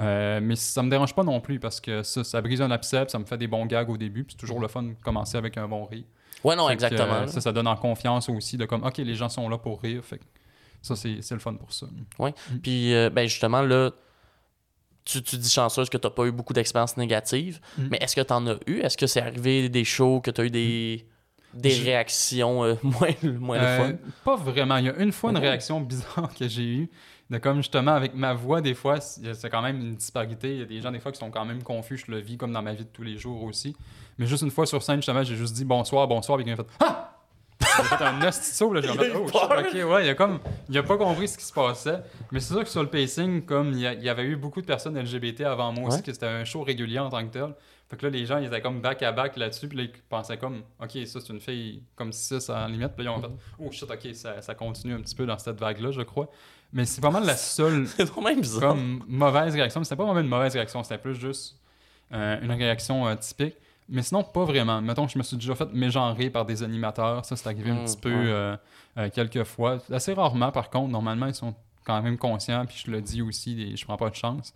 [0.00, 3.04] Euh, mais ça me dérange pas non plus parce que ça, ça brise un abcès,
[3.08, 4.24] ça me fait des bons gags au début.
[4.24, 6.04] Puis c'est toujours le fun de commencer avec un bon rire.
[6.44, 7.12] Ouais, non, Fait exactement.
[7.14, 9.82] euh, ça, ça donne en confiance aussi de comme, OK, les gens sont là pour
[9.82, 10.04] rire.
[10.04, 10.24] Fait que
[10.80, 11.86] ça, c'est le fun pour ça.
[12.62, 13.90] Puis, euh, ben justement, là,
[15.04, 17.88] tu, tu dis chanceuse que tu n'as pas eu beaucoup d'expériences négatives, Mm.
[17.90, 18.78] mais est-ce que tu en as eu?
[18.80, 21.06] Est-ce que c'est arrivé des shows que tu as eu des,
[21.60, 23.08] des Je- réactions euh, moins,
[23.40, 23.98] moins Euh, le fun?
[24.24, 24.76] Pas vraiment.
[24.78, 25.40] Il y a une fois une Oh.
[25.40, 26.90] réaction bizarre que j'ai eue.
[27.30, 30.50] De comme justement avec ma voix, des fois, c'est quand même une disparité.
[30.52, 31.98] Il y a des gens, des fois, qui sont quand même confus.
[31.98, 33.76] Je le vis comme dans ma vie de tous les jours aussi.
[34.16, 36.38] Mais juste une fois sur scène, justement, j'ai juste dit bonsoir, bonsoir.
[36.38, 37.04] Puis quelqu'un a fait Ah!
[37.78, 38.80] J'ai fait un saut, là.
[38.80, 41.44] J'ai fait, oh, shit, ok, ouais, il a comme, il a pas compris ce qui
[41.44, 42.00] se passait.
[42.32, 44.96] Mais c'est sûr que sur le pacing, comme il y, avait eu beaucoup de personnes
[44.98, 47.54] LGBT avant moi aussi, que c'était un show régulier en tant que tel.
[47.90, 49.92] Fait que là, les gens, ils étaient comme back à back là-dessus, puis là, ils
[50.10, 52.92] pensaient comme, ok, ça, c'est une fille comme si ça, en limite.
[52.94, 55.38] Puis là, ils ont fait, oh shit, ok, ça, ça continue un petit peu dans
[55.38, 56.28] cette vague-là, je crois.
[56.72, 57.86] Mais c'est mal la seule
[58.22, 59.80] même comme mauvaise réaction.
[59.80, 61.56] Mais C'était pas vraiment une mauvaise réaction, c'était plus juste
[62.12, 63.54] euh, une réaction euh, typique.
[63.88, 64.82] Mais sinon, pas vraiment.
[64.82, 67.24] Mettons je me suis déjà fait mégenrer par des animateurs.
[67.24, 68.56] Ça, c'est arrivé un Mm, petit peu ouais.
[68.98, 69.78] euh, quelques fois.
[69.90, 70.88] Assez rarement, par contre.
[70.90, 72.66] Normalement, ils sont quand même conscients.
[72.66, 74.52] Puis je le dis aussi, je prends pas de chance.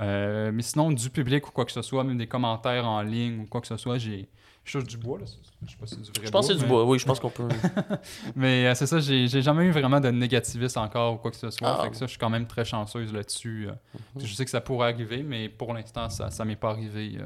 [0.00, 3.40] Euh, mais sinon, du public ou quoi que ce soit, même des commentaires en ligne
[3.40, 4.28] ou quoi que ce soit, j'ai.
[4.64, 5.24] Je touche du bois, là.
[5.64, 7.06] Je sais pas si c'est du vrai Je pense que c'est du bois, oui, je
[7.06, 7.48] pense qu'on peut.
[8.36, 11.36] mais euh, c'est ça, j'ai j'ai jamais eu vraiment de négativisme encore ou quoi que
[11.36, 11.68] ce soit.
[11.78, 11.84] Ah.
[11.84, 13.68] Fait que ça, je suis quand même très chanceuse là-dessus.
[13.68, 13.72] euh.
[14.16, 14.26] Mhm.
[14.26, 17.18] Je sais que ça pourrait arriver, mais pour l'instant, ça, ça m'est pas arrivé.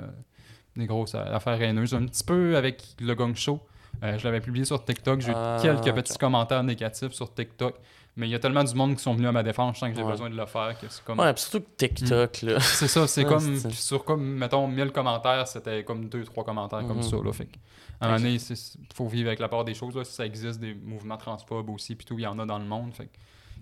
[0.77, 1.95] des grosses affaires haineuses.
[1.95, 3.61] Un petit peu avec le Gong Show.
[4.03, 5.21] Euh, je l'avais publié sur TikTok.
[5.21, 7.75] J'ai eu Ah, quelques petits commentaires négatifs sur TikTok.
[8.17, 9.91] Mais il y a tellement du monde qui sont venus à ma défense, je sens
[9.91, 10.11] que j'ai Ouais.
[10.11, 10.77] besoin de le faire.
[10.81, 11.21] que c'est comme...
[11.21, 12.59] Ouais, surtout que TikTok, là.
[12.61, 16.97] C'est ça, c'est comme sur comme mettons 1000 commentaires, c'était comme 2 3 commentaires comme
[16.99, 17.03] Mhm.
[17.05, 17.49] ça là, fait
[18.01, 20.27] à un moment donné, il faut vivre avec la part des choses là, si ça
[20.27, 23.09] existe des mouvements transphobes aussi puis tout, il y en a dans le monde, fait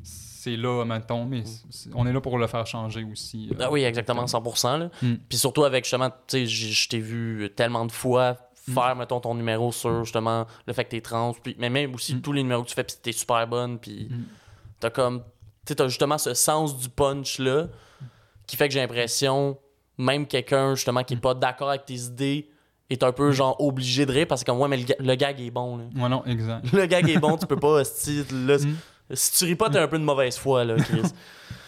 [0.03, 3.51] c'est là mettons mais c'est- on est là pour le faire changer aussi.
[3.53, 3.57] euh.
[3.61, 4.79] Ah oui, exactement, 100%.
[4.79, 4.91] Là.
[5.03, 5.15] Mm.
[5.29, 8.37] Puis surtout avec justement, tu sais, je t'ai vu tellement de fois
[8.71, 8.75] Mm.
[8.75, 12.15] faire, mettons, ton numéro sur justement le fait que t'es trans, puis, mais même aussi
[12.15, 12.21] Mm.
[12.23, 14.23] tous les numéros que tu fais, puis t'es super bonne, puis Mm.
[14.81, 15.25] t'as comme, tu
[15.69, 17.67] sais, t'as justement ce sens du punch-là
[18.47, 19.59] qui fait que j'ai l'impression,
[19.99, 21.05] même quelqu'un justement Mm.
[21.05, 22.49] qui est pas d'accord avec tes idées
[22.91, 25.15] est un peu genre obligé de rire parce que comme, ouais, mais le, ga- le
[25.15, 25.85] gag est bon, là.
[25.95, 26.63] Ouais, non, exact.
[26.73, 28.77] Le gag est bon, tu peux pas, là, Mm.
[29.15, 31.03] si tu ris pas, t'as un peu de mauvaise foi, là, Chris.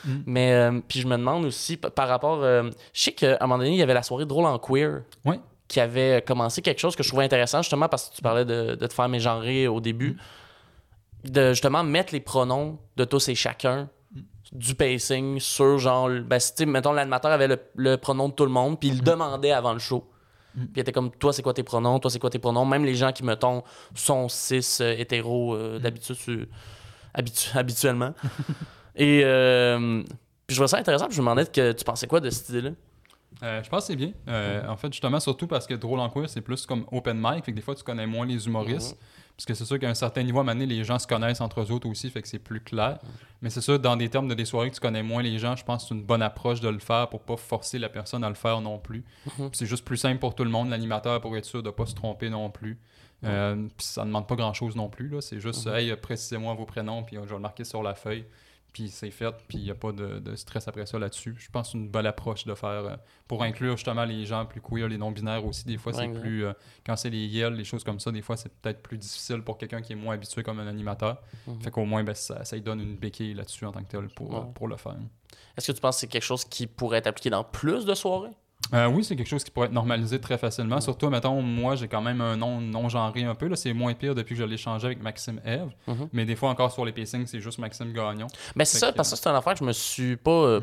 [0.02, 0.22] Mm.
[0.24, 2.42] Mais, euh, puis je me demande aussi, par rapport.
[2.42, 5.02] euh, je sais qu'à un moment donné, il y avait la soirée drôle en queer.
[5.26, 5.38] Ouais.
[5.70, 8.74] Qui avait commencé quelque chose que je trouvais intéressant, justement, parce que tu parlais de,
[8.74, 10.16] de te faire mégenrer au début.
[11.22, 13.88] De justement mettre les pronoms de tous et chacun
[14.52, 16.08] du pacing sur genre.
[16.26, 19.52] Ben, mettons, l'animateur avait le, le pronom de tout le monde, puis il le demandait
[19.52, 20.10] avant le show.
[20.56, 20.60] Mm.
[20.62, 22.00] Puis il était comme, toi, c'est quoi tes pronoms?
[22.00, 22.64] Toi, c'est quoi tes pronoms?
[22.64, 23.62] Même les gens qui, mettons,
[23.94, 26.46] sont cis, euh, hétéros, euh, d'habitude, sur-
[27.14, 28.12] habitu- habituellement.
[28.96, 30.02] Et euh,
[30.48, 32.48] puis je trouvais ça intéressant, puis je me demandais que tu pensais quoi de cette
[32.48, 32.70] idée-là?
[33.42, 34.12] Euh, je pense que c'est bien.
[34.28, 37.44] Euh, En fait, justement, surtout parce que Drôle en queer, c'est plus comme open mic.
[37.44, 38.98] Fait que des fois, tu connais moins les humoristes.
[39.36, 41.06] Parce que c'est sûr qu'à un certain niveau, à un moment donné, les gens se
[41.06, 42.10] connaissent entre eux autres aussi.
[42.10, 42.98] Fait que c'est plus clair.
[43.40, 45.56] Mais c'est sûr, dans des termes de des soirées que tu connais moins les gens,
[45.56, 48.22] je pense que c'est une bonne approche de le faire pour pas forcer la personne
[48.22, 49.02] à le faire non plus.
[49.52, 51.94] C'est juste plus simple pour tout le monde, l'animateur, pour être sûr de pas se
[51.94, 52.78] tromper non plus.
[53.24, 55.14] Euh, puis ça demande pas grand-chose non plus.
[55.20, 55.74] C'est juste, Mhm.
[55.74, 58.26] hey, précisez-moi vos prénoms, puis je vais le marquer sur la feuille.
[58.72, 61.34] Puis c'est fait, puis il n'y a pas de, de stress après ça là-dessus.
[61.38, 62.96] Je pense que c'est une bonne approche de faire euh,
[63.26, 65.64] pour inclure justement les gens plus queer, les non-binaires aussi.
[65.64, 66.44] Des fois, c'est plus.
[66.44, 66.52] euh,
[66.86, 69.58] quand c'est les yels, les choses comme ça, des fois, c'est peut-être plus difficile pour
[69.58, 71.20] quelqu'un qui est moins habitué comme un animateur.
[71.48, 71.60] Mhm.
[71.62, 74.08] Fait qu'au moins, ben, ça, ça lui donne une béquille là-dessus en tant que tel
[74.08, 74.46] pour, Ouais.
[74.54, 74.96] pour le faire.
[75.56, 77.94] Est-ce que tu penses que c'est quelque chose qui pourrait être appliqué dans plus de
[77.94, 78.30] soirées?
[78.74, 80.80] Euh, oui, c'est quelque chose qui pourrait être normalisé très facilement.
[80.80, 83.48] Surtout, mettons, moi, j'ai quand même un nom non-genré un peu.
[83.48, 85.70] Là, c'est moins pire depuis que je l'ai changé avec Maxime Eve.
[85.88, 86.08] Mhm.
[86.12, 88.28] Mais des fois, encore sur les pacings, c'est juste Maxime Gagnon.
[88.54, 90.30] Mais c'est Fait ça, que- parce que c'est une affaire que je me suis pas.
[90.30, 90.60] euh,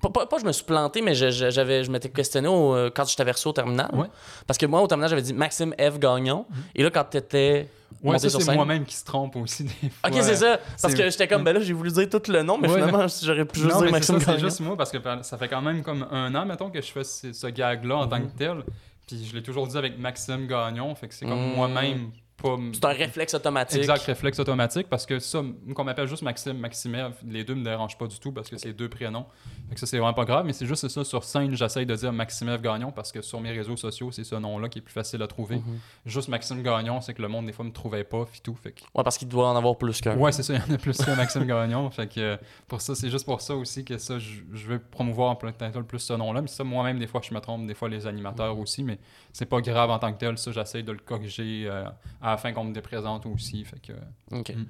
[0.00, 2.74] pas, pas, pas je me suis planté, mais je, je- j'avais, je m'étais questionné au-
[2.74, 3.90] euh, quand je t'avais reçu au terminal.
[3.92, 4.06] Ouais.
[4.46, 5.98] Parce que moi, au terminal, j'avais dit Maxime F.
[5.98, 6.46] Gagnon.
[6.74, 7.68] Et là, quand t'étais.
[8.02, 10.10] Ouais, monté ça, sur c'est scène- moi-même qui se trompe aussi des fois.
[10.10, 10.58] Ok, c'est ça.
[10.82, 12.74] Parce c'est- que j'étais comme, ben là, j'ai voulu dire tout le nom, mais Ouais,
[12.74, 14.48] finalement, j'aurais pu juste non, dire mais c'est Maxime ça, c'est Gagnon.
[14.48, 17.04] juste moi parce que ça fait quand même comme un an, mettons, que je fais
[17.04, 18.62] ce, ce gag-là en tant que tel.
[19.06, 20.94] Puis je l'ai toujours dit avec Maxime Gagnon.
[20.96, 21.54] Fait que c'est comme Mm.
[21.54, 22.56] moi-même pas.
[22.72, 23.78] C'est un réflexe automatique.
[23.78, 25.42] Exact, réflexe automatique parce que ça,
[25.74, 28.72] qu'on m'appelle juste Maxime, Maximev, les deux me dérangent pas du tout parce que c'est
[28.72, 29.26] deux prénoms.
[29.68, 31.94] Fait que ça, c'est vraiment pas grave, mais c'est juste ça, sur scène, j'essaye de
[31.94, 34.92] dire Maximev Gagnon parce que sur mes réseaux sociaux, c'est ce nom-là qui est plus
[34.92, 35.56] facile à trouver.
[35.56, 35.78] Mhm.
[36.06, 38.54] Juste Maxime Gagnon, c'est que le monde, des fois, me trouvait pas, puis tout.
[38.54, 38.80] Fait que...
[38.94, 40.16] Ouais, parce qu'il doit en avoir plus qu'un.
[40.16, 41.90] Ouais, c'est ça, il y en a plus que Maxime Gagnon.
[41.90, 42.36] Fait que euh,
[42.68, 46.12] pour ça, c'est juste pour ça aussi que ça, je, veux promouvoir peut-être plus ce
[46.12, 46.42] nom-là.
[46.42, 48.98] Mais ça, moi-même, des fois, je me trompe, des fois, les animateurs aussi, mais
[49.32, 50.38] c'est pas grave en tant que tel.
[50.38, 51.84] Ça, j'essaye de le corriger euh,
[52.24, 53.64] à la fin qu'on me déprésente aussi.
[53.64, 53.92] Fait que.
[54.36, 54.50] Ok.
[54.54, 54.64] Mm.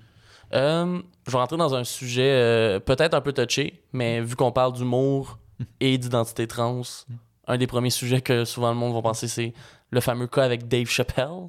[0.52, 4.52] Euh, je vais rentrer dans un sujet euh, peut-être un peu touché, mais vu qu'on
[4.52, 5.64] parle d'humour Mm.
[5.80, 6.82] et d'identité trans,
[7.46, 9.52] un des premiers sujets que souvent le monde va penser, c'est
[9.90, 11.48] le fameux cas avec Dave Chappelle,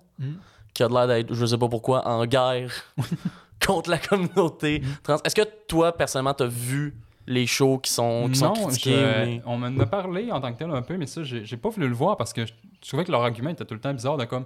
[0.75, 2.69] qui a l'air d'être, je sais pas pourquoi, en guerre
[3.65, 4.85] contre la communauté Mm.
[5.03, 5.17] trans.
[5.23, 6.95] Est-ce que toi, personnellement, t'as vu
[7.27, 8.91] les shows qui sont, qui sont Non, critiqués?
[8.93, 11.57] je- on m'en a parlé en tant que tel un peu, mais ça, j'ai j'ai
[11.57, 12.53] pas voulu le voir parce que je,
[12.83, 14.45] je trouvais que leur argument était tout le temps bizarre de comme.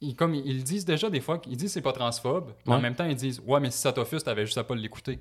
[0.00, 2.80] Ils, comme ils disent déjà des fois qu'ils disent que c'est pas transphobe, mais en
[2.80, 5.18] même temps ils disent Ouais, mais si ça t'offusque, t'avais juste à pas l'écouter.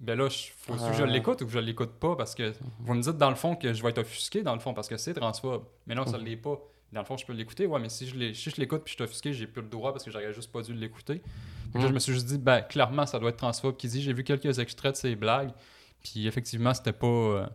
[0.00, 1.06] Ben là, je- faut que je Ah.
[1.06, 3.72] l'écoute ou que je l'écoute pas parce que vous me dites dans le fond que
[3.72, 5.64] je vais être offusqué dans le fond parce que c'est transphobe.
[5.86, 6.24] Mais non, ça Mhm.
[6.24, 6.58] l'est pas.
[6.92, 8.92] Dans le fond, je peux l'écouter, ouais, mais si je l'ai- si je l'écoute puis
[8.92, 11.20] je suis offusqué, j'ai plus le droit parce que j'aurais juste pas dû l'écouter.
[11.72, 11.88] Que là, Mhm.
[11.88, 14.02] je me suis juste dit, ben, clairement, ça doit être transphobe qui dit.
[14.02, 15.52] J'ai vu quelques extraits de ses blagues,
[16.02, 17.06] puis effectivement, c'était pas.
[17.06, 17.46] euh,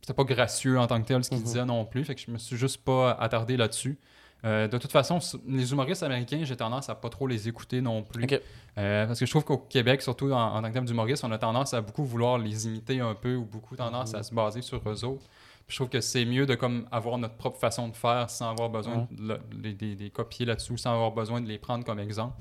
[0.00, 1.44] c'était pas gracieux en tant que tel ce qu'il Mhm.
[1.44, 2.04] disait non plus.
[2.04, 3.98] Fait que je me suis juste pas attardé là-dessus.
[4.44, 5.18] Euh, de toute façon,
[5.48, 8.26] les humoristes américains, j'ai tendance à pas trop les écouter non plus.
[8.78, 11.32] Euh, parce que je trouve qu'au Québec, surtout en, en tant que thème d'humoriste, on
[11.32, 14.18] a tendance à beaucoup vouloir les imiter un peu ou beaucoup tendance Mhm.
[14.18, 15.24] à se baser sur eux autres.
[15.66, 18.50] Puis je trouve que c'est mieux de comme avoir notre propre façon de faire sans
[18.50, 22.34] avoir besoin de le- les, copier là-dessous, sans avoir besoin de les prendre comme exemple.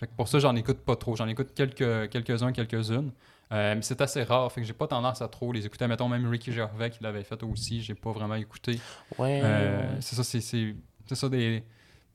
[0.00, 1.14] Fait que pour ça, j'en écoute pas trop.
[1.14, 3.12] J'en écoute quelques, quelques-uns, quelques-unes.
[3.52, 4.50] Euh, mais c'est assez rare.
[4.50, 5.86] Fait que j'ai pas tendance à trop les écouter.
[5.86, 8.80] Mettons même Ricky Gervais qui l'avait fait aussi, j'ai pas vraiment écouté.
[9.18, 9.42] Ouais.
[10.00, 10.74] C'est ça, c'est,
[11.06, 11.62] c'est, ça des.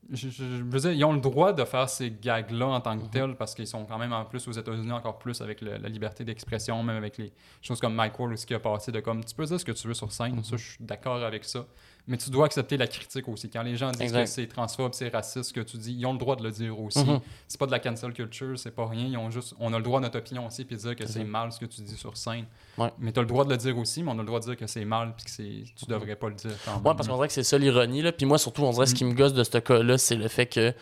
[0.10, 2.98] Je, je- je veux dire, ils ont le droit de faire ces gags-là en tant
[2.98, 3.10] que Mhm.
[3.10, 5.90] tels parce qu'ils sont quand même en plus aux États-Unis encore plus avec le- la
[5.90, 9.26] liberté d'expression, même avec les choses comme Mike Ward, ce qui a passé de comme
[9.26, 10.44] tu peux dire ce que tu veux sur scène, Mhm.
[10.46, 11.66] ça je suis d'accord avec ça,
[12.08, 13.50] mais tu dois accepter la critique aussi.
[13.50, 14.24] Quand les gens disent Exact.
[14.24, 16.52] que c'est transphobe, c'est raciste, ce que tu dis, ils ont le droit de le
[16.52, 17.04] dire aussi.
[17.04, 17.20] Mhm.
[17.48, 19.84] C'est pas de la cancel culture, c'est pas rien, ils ont juste, on a le
[19.84, 21.28] droit de notre opinion aussi puis dire que c'est Mhm.
[21.30, 22.46] mal ce que tu dis sur scène.
[22.78, 22.92] Ouais.
[23.00, 24.46] Mais tu as le droit de le dire aussi, mais on a le droit de
[24.46, 26.86] dire que c'est mal puis que tu devrais pas le dire quand même.
[26.86, 28.04] Ouais, parce qu'on dirait que c'est ça l'ironie.
[28.14, 28.98] Puis moi, surtout, on dirait ce Mm.
[28.98, 30.74] qui me gosse de ce cas-là, c'est le fait que.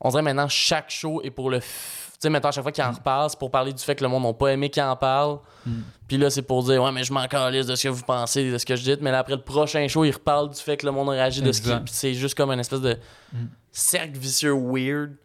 [0.00, 1.58] On dirait maintenant, chaque show est pour le.
[1.58, 4.08] f- sais, maintenant, à chaque fois qu'il en repasse, pour parler du fait que le
[4.10, 5.38] monde n'a pas aimé qu'il en parle.
[5.66, 5.72] Mm.
[6.08, 8.50] Puis là, c'est pour dire, ouais, mais je m'en calisse de ce que vous pensez,
[8.50, 8.96] de ce que je dis.
[9.00, 11.42] Mais là, après le prochain show, il reparle du fait que le monde a réagi
[11.42, 11.68] de ce qui.
[11.68, 11.84] Exact.
[11.84, 12.96] Puis c'est juste comme une espèce de
[13.32, 13.36] Mm.
[13.72, 15.16] cercle vicieux weird.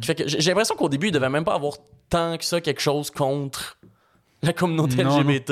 [0.00, 1.72] Qui fait que j'ai l'impression qu'au début, il devait même pas avoir
[2.10, 3.78] tant que ça quelque chose contre
[4.42, 5.20] la communauté Non, non.
[5.22, 5.50] LGBT.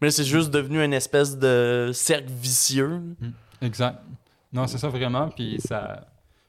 [0.00, 3.00] Mais là, c'est juste devenu une espèce de cercle vicieux.
[3.62, 3.98] Exact.
[4.52, 5.28] Non, c'est ça vraiment.
[5.30, 6.06] Puis ça,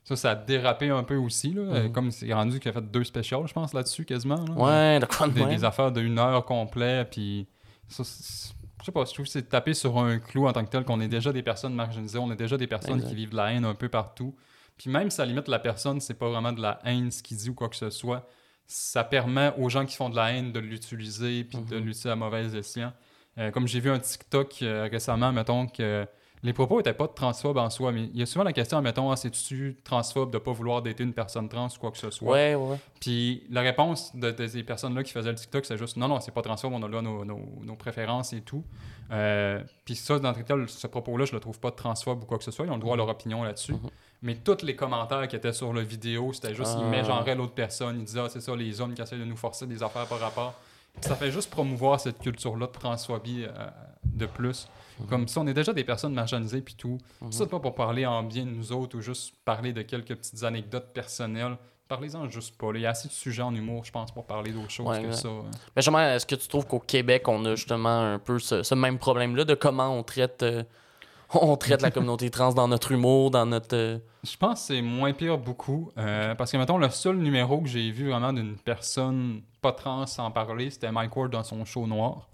[0.08, 1.52] ça, ça a dérapé un peu aussi.
[1.54, 1.92] Là, Euh, Mhm.
[1.92, 4.44] Comme c'est rendu qu'il a fait deux specials, je pense, là-dessus, quasiment.
[4.46, 4.54] là.
[4.54, 7.10] Ouais, de quoi de Des, des affaires d'une heure complète.
[7.12, 7.48] Puis
[7.90, 10.70] ça, je sais pas, je trouve que c'est taper sur un clou en tant que
[10.70, 13.10] tel qu'on est déjà des personnes marginalisées, on est déjà des personnes Exact.
[13.10, 14.36] qui vivent de la haine un peu partout.
[14.78, 17.22] Puis même si à la limite la personne, c'est pas vraiment de la haine ce
[17.24, 18.28] qu'il dit ou quoi que ce soit,
[18.68, 21.86] ça permet aux gens qui font de la haine de l'utiliser puis de Mhm.
[21.86, 22.94] l'utiliser à mauvais escient.
[23.40, 26.06] Euh, comme j'ai vu un TikTok euh, récemment, mettons que
[26.44, 28.82] les propos étaient pas de transphobe en soi, mais il y a souvent la question,
[28.82, 32.12] mettons, ah, c'est-tu transphobe de pas vouloir dater une personne trans ou quoi que ce
[32.12, 32.32] soit?
[32.32, 32.78] Ouais, ouais.
[33.00, 36.20] Puis la réponse de, de ces personnes-là qui faisaient le TikTok, c'est juste non, non,
[36.20, 38.64] c'est pas transphobe, on a là nos, nos, nos préférences et tout.
[39.12, 42.44] Euh, puis ça, dans le ce propos-là, je le trouve pas transphobe ou quoi que
[42.44, 42.66] ce soit.
[42.66, 43.74] Ils ont le droit à leur opinion là-dessus.
[43.74, 43.90] Mhm.
[44.24, 46.90] Mais tous les commentaires qui étaient sur la vidéo, c'était juste, ils Ah.
[46.90, 48.00] mégenraient l'autre personne.
[48.00, 50.20] Ils disaient, ah, c'est ça, les hommes qui essaient de nous forcer des affaires par
[50.20, 50.54] rapport.
[51.02, 53.68] Ça fait juste promouvoir cette culture-là de transphobie euh,
[54.04, 54.68] de plus.
[55.10, 56.98] Comme si on est déjà des personnes marginalisées puis tout.
[57.22, 57.32] Mhm.
[57.32, 60.44] Ça, pas pour parler en bien de nous autres ou juste parler de quelques petites
[60.44, 61.56] anecdotes personnelles.
[61.88, 62.72] Parlez-en juste pas.
[62.74, 65.02] Il y a assez de sujets en humour, je pense, pour parler d'autres choses Ouais,
[65.04, 65.14] que ouais.
[65.14, 65.28] ça.
[65.30, 65.44] hein.
[65.76, 68.74] Mais justement, est-ce que tu trouves qu'au Québec, on a justement un peu ce, ce
[68.74, 69.44] même problème-là?
[69.46, 70.64] De comment on traite, euh,
[71.36, 73.76] on traite la communauté trans dans notre humour, dans notre.
[73.76, 75.92] euh, Je pense que c'est moins pire beaucoup.
[76.00, 80.06] euh, parce que, mettons, le seul numéro que j'ai vu vraiment d'une personne pas trans
[80.18, 82.28] en parler, c'était Mike Ward dans son show noir.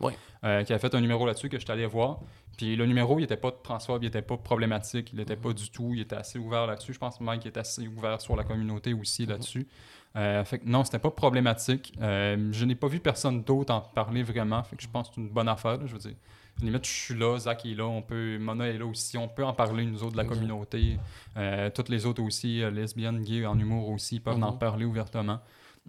[0.43, 2.19] Euh, qui a fait un numéro là-dessus que je suis allé voir.
[2.57, 5.69] Puis le numéro, il était pas transphobe, il était pas problématique, il était pas du
[5.71, 6.93] tout, il était assez ouvert là-dessus.
[6.93, 9.67] Je pense que Mike est assez ouvert sur la communauté aussi là-dessus.
[10.15, 11.93] Euh, fait que non, c'était pas problématique.
[12.01, 14.61] Euh, je n'ai pas vu personne d'autre en parler vraiment.
[14.63, 15.77] Fait que je pense que c'est une bonne affaire.
[15.77, 16.13] là, je veux dire,
[16.61, 19.43] limite, je suis là, Zach est là, on peut, Mona est là aussi, on peut
[19.43, 20.99] en parler, nous autres, de la communauté.
[21.37, 24.59] Euh, toutes les autres aussi, lesbiennes, gays, en humour aussi, peuvent en Mhm.
[24.59, 25.39] parler ouvertement.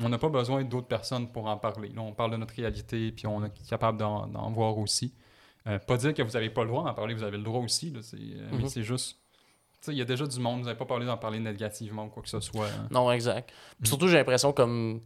[0.03, 1.89] On n'a pas besoin d'autres personnes pour en parler.
[1.91, 5.15] Là, on parle de notre réalité, puis on est capable d'en voir aussi.
[5.67, 7.61] Euh, pas dire que vous n'avez pas le droit d'en parler, vous avez le droit
[7.61, 7.91] aussi.
[7.91, 8.69] Là, c'est, euh, Mais Mhm.
[8.69, 9.19] c'est juste.
[9.89, 12.23] Il y a déjà du monde, vous n'avez pas parlé d'en parler négativement ou quoi
[12.23, 12.67] que ce soit.
[12.67, 12.89] hein.
[12.91, 13.53] Non, exact.
[13.81, 13.85] Mm.
[13.87, 15.01] surtout, j'ai l'impression comme.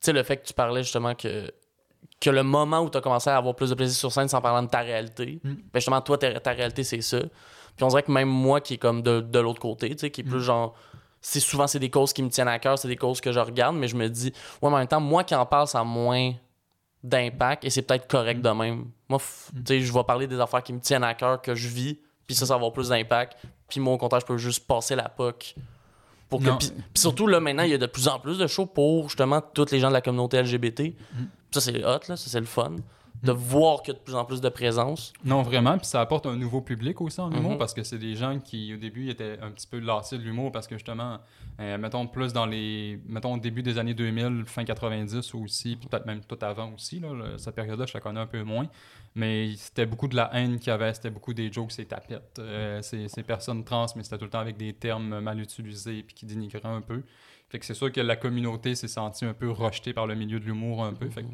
[0.00, 1.50] Tu sais, le fait que tu parlais justement que.
[2.18, 4.40] Que le moment où tu as commencé à avoir plus de plaisir sur scène sans
[4.42, 5.48] parler de ta réalité, Mm.
[5.54, 7.20] ben justement, toi, ta, ta réalité, c'est ça.
[7.76, 10.10] Puis on dirait que même moi, qui est comme de, de l'autre côté, tu sais,
[10.10, 10.40] qui est plus Mm.
[10.40, 10.74] genre.
[11.20, 13.40] C'est souvent, c'est des causes qui me tiennent à cœur, c'est des causes que je
[13.40, 15.80] regarde, mais je me dis, ouais, mais en même temps, moi qui en parle, ça
[15.80, 16.32] a moins
[17.02, 18.42] d'impact et c'est peut-être correct Mm.
[18.42, 18.84] de même.
[19.08, 21.54] Moi, f- tu sais, je vais parler des affaires qui me tiennent à cœur, que
[21.54, 23.36] je vis, puis ça, ça va avoir plus d'impact.
[23.68, 25.54] Puis moi, au contraire, je peux juste passer la POC.
[26.28, 26.58] Pour que, Non.
[26.58, 29.08] puis, puis surtout, là, maintenant, il y a de plus en plus de shows pour
[29.08, 30.94] justement tous les gens de la communauté LGBT.
[31.14, 31.24] Mm.
[31.50, 32.76] Ça, c'est hot, là, ça, c'est le fun.
[33.22, 35.12] De voir qu'il y a de plus en plus de présence.
[35.24, 35.76] Non, vraiment.
[35.76, 37.58] Puis ça apporte un nouveau public aussi en humour Mhm.
[37.58, 40.50] parce que c'est des gens qui, au début, étaient un petit peu lassés de l'humour
[40.52, 41.18] parce que justement,
[41.60, 42.98] euh, mettons plus dans les.
[43.06, 46.98] Mettons au début des années 2000, fin 90 aussi, puis peut-être même tout avant aussi.
[46.98, 48.66] Là, cette période-là, je la connais un peu moins.
[49.14, 52.38] Mais c'était beaucoup de la haine qu'il y avait, c'était beaucoup des jokes, c'est tapettes.
[52.38, 56.02] Euh, c'est ces personnes trans, mais c'était tout le temps avec des termes mal utilisés
[56.04, 57.02] puis qui dénigraient un peu.
[57.50, 60.38] Fait que c'est sûr que la communauté s'est sentie un peu rejetée par le milieu
[60.38, 61.08] de l'humour un peu.
[61.10, 61.24] Fait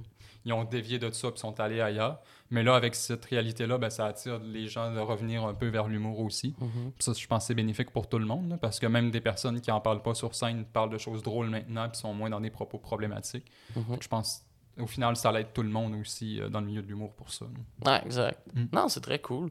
[0.47, 2.21] ils ont dévié de ça puis sont allés ailleurs.
[2.51, 5.89] Mais là, avec cette réalité-là, ben, ça attire les gens de revenir un peu vers
[5.89, 6.55] l'humour aussi.
[6.61, 6.93] Mhm.
[7.01, 9.21] Ça, je pense que c'est bénéfique pour tout le monde, là, parce que même des
[9.21, 12.31] personnes qui en parlent pas sur scène parlent de choses drôles maintenant puis sont moins
[12.31, 13.51] dans des propos problématiques.
[13.75, 13.97] Mhm.
[14.01, 14.45] Je pense,
[14.81, 17.31] au final, ça aide tout le monde aussi euh, dans le milieu de l'humour pour
[17.31, 17.45] ça.
[17.45, 17.93] là.
[17.93, 18.41] Ouais, exact.
[18.55, 18.65] Mm.
[18.73, 19.51] Non, c'est très cool.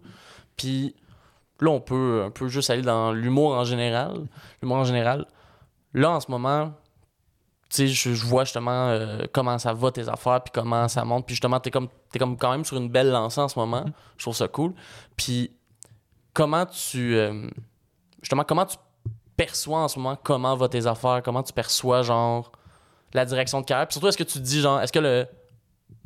[0.56, 0.96] Puis
[1.60, 4.28] là, on peut un peu juste aller dans l'humour en général.
[4.62, 5.28] L'humour en général.
[5.96, 6.74] Là, en ce moment,
[7.70, 11.06] tu sais, je, je vois justement euh, comment ça va tes affaires, puis comment ça
[11.06, 11.26] monte.
[11.26, 13.82] Puis justement, t'es comme, t'es comme quand même sur une belle lancée en ce moment.
[13.82, 13.94] Mm-hmm.
[14.18, 14.74] Je trouve ça cool.
[15.16, 15.56] Puis
[16.34, 17.16] comment tu.
[17.16, 17.50] euh,
[18.22, 18.76] justement, comment tu
[19.38, 22.52] perçois en ce moment comment va tes affaires, comment tu perçois, genre,
[23.14, 23.88] la direction de carrière?
[23.88, 25.26] Puis surtout, est-ce que tu te dis, genre, est-ce que le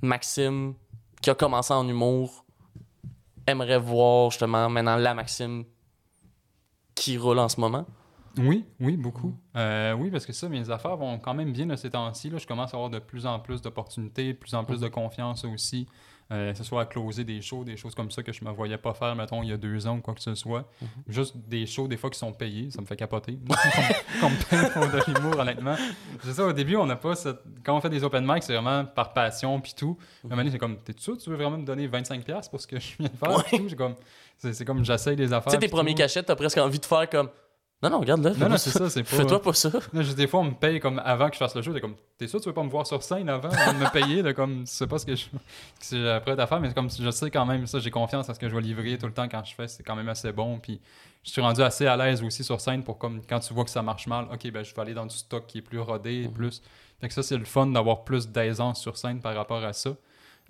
[0.03, 0.75] Maxime
[1.19, 2.45] qui a commencé en humour
[3.47, 5.65] aimerait voir justement maintenant la Maxime
[6.93, 7.87] qui roule en ce moment?
[8.37, 9.35] Oui, oui, beaucoup.
[9.55, 12.29] Euh, oui, parce que ça, mes affaires vont quand même bien de ces temps-ci.
[12.29, 12.37] là.
[12.37, 15.45] Je commence à avoir de plus en plus d'opportunités, de plus en plus de confiance
[15.45, 15.87] aussi.
[16.31, 18.51] Euh, que ce soit à closer des shows, des choses comme ça que je me
[18.51, 20.69] voyais pas faire, mettons, il y a deux ans ou quoi que ce soit.
[21.07, 23.39] Juste des shows, des fois, qui sont payés, ça me fait capoter.
[24.21, 25.75] Qu'on qu'on me paye pour de l'humour, honnêtement.
[26.23, 27.39] C'est ça, au début, on n'a pas cette...
[27.63, 29.97] Quand on fait des open mic, c'est vraiment par passion, puis tout.
[29.99, 32.61] À un moment donné, c'est comme, t'es sûr, tu veux vraiment me donner 25$ pour
[32.61, 33.43] ce que je viens de faire?
[33.45, 33.67] tout?
[33.67, 33.95] J'ai comme...
[34.37, 35.51] C'est c'est comme, j'essaye des affaires.
[35.51, 37.29] Tu sais, tes premiers cachets, t'as presque envie de faire comme.
[37.81, 38.31] Non, non, regarde là.
[38.37, 39.09] Non, non, c'est ça, c'est pas...
[39.15, 39.69] Fais-toi pas ça.
[39.93, 41.71] Des fois, on me paye comme avant que je fasse le show.
[41.73, 43.77] T'es comme, t'es sûr que tu veux pas me voir sur scène avant, avant de
[43.77, 44.21] me payer?
[44.21, 45.37] Là, comme, tu sais pas ce que je que
[45.79, 48.39] c'est prêt à faire, mais comme je sais quand même, ça, j'ai confiance à ce
[48.39, 49.67] que je vais livrer tout le temps quand je fais.
[49.69, 50.59] C'est quand même assez bon.
[50.59, 50.81] Puis
[51.23, 53.71] je suis rendu assez à l'aise aussi sur scène pour comme, quand tu vois que
[53.71, 56.23] ça marche mal, ok, ben je vais aller dans du stock qui est plus rodé,
[56.27, 56.33] Mhm.
[56.33, 56.61] plus.
[56.99, 59.91] Fait que ça, c'est le fun d'avoir plus d'aisance sur scène par rapport à ça.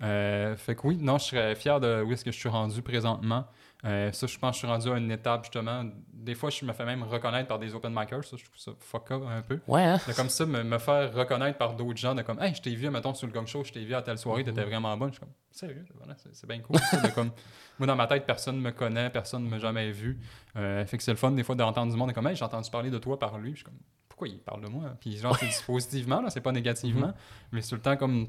[0.02, 2.82] Euh, fait que oui, non, je serais fier de où est-ce que je suis rendu
[2.82, 3.44] présentement.
[3.84, 5.84] Euh, ça, je pense que je suis rendu à une étape, justement.
[6.12, 8.24] Des fois, je me fais même reconnaître par des open micers.
[8.24, 9.58] Ça, je trouve ça fuck up un peu.
[9.66, 9.98] Ouais, hein?
[10.06, 12.74] De comme ça, me, me faire reconnaître par d'autres gens, de comme, hey, je t'ai
[12.74, 15.08] vu, mettons, sur le gong show, je t'ai vu à telle soirée, t'étais vraiment bonne.
[15.10, 16.78] Je suis comme, sérieux, voilà, c'est, bien cool.
[16.78, 17.30] ça, de comme,
[17.78, 20.18] moi, dans ma tête, personne ne me connaît, personne ne m'a jamais vu.
[20.56, 22.44] Euh, fait que c'est le fun, des fois, d'entendre du monde, de comme, hey, j'ai
[22.44, 23.52] entendu parler de toi par lui.
[23.52, 23.78] Je suis comme,
[24.08, 24.94] pourquoi il parle de moi?
[25.00, 27.14] Puis, genre, c'est positivement, là, c'est pas négativement,
[27.50, 28.28] mais c'est tout le temps comme,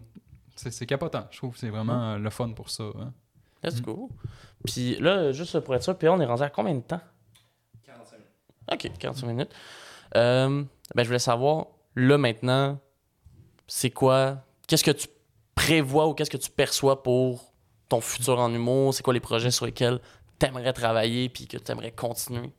[0.56, 1.28] c'est, capotant.
[1.32, 2.86] Je trouve que c'est vraiment euh, le fun pour ça.
[3.00, 3.12] hein.
[3.64, 4.10] Let's go.
[4.66, 7.02] Puis là, juste pour être sûr, puis on est rendu à combien de temps?
[7.86, 8.32] 45 minutes.
[8.72, 9.52] Ok, 45 minutes.
[10.16, 10.64] Euh,
[10.96, 12.80] ben, je voulais savoir, là maintenant,
[13.68, 15.08] c'est quoi, qu'est-ce que tu
[15.56, 17.54] prévois ou qu'est-ce que tu perçois pour
[17.90, 18.94] ton futur en humour?
[18.94, 20.00] C'est quoi les projets sur lesquels
[20.40, 22.52] tu aimerais travailler puis que tu aimerais continuer?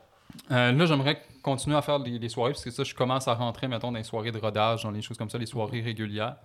[0.50, 3.34] Euh, là, j'aimerais continuer à faire des, des soirées, parce que ça, je commence à
[3.34, 6.36] rentrer, mettons, dans les soirées de rodage, dans les choses comme ça, les soirées régulières.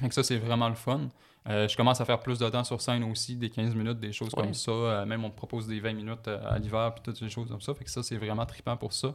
[0.00, 1.08] Que ça, c'est vraiment le fun.
[1.48, 4.12] Euh, je commence à faire plus de temps sur scène aussi, des 15 minutes, des
[4.12, 4.42] choses Ouais.
[4.44, 4.70] comme ça.
[4.70, 7.48] Euh, même on me propose des 20 minutes euh, à l'hiver, puis toutes ces choses
[7.48, 7.74] comme ça.
[7.74, 9.14] Fait que ça, c'est vraiment trippant pour ça.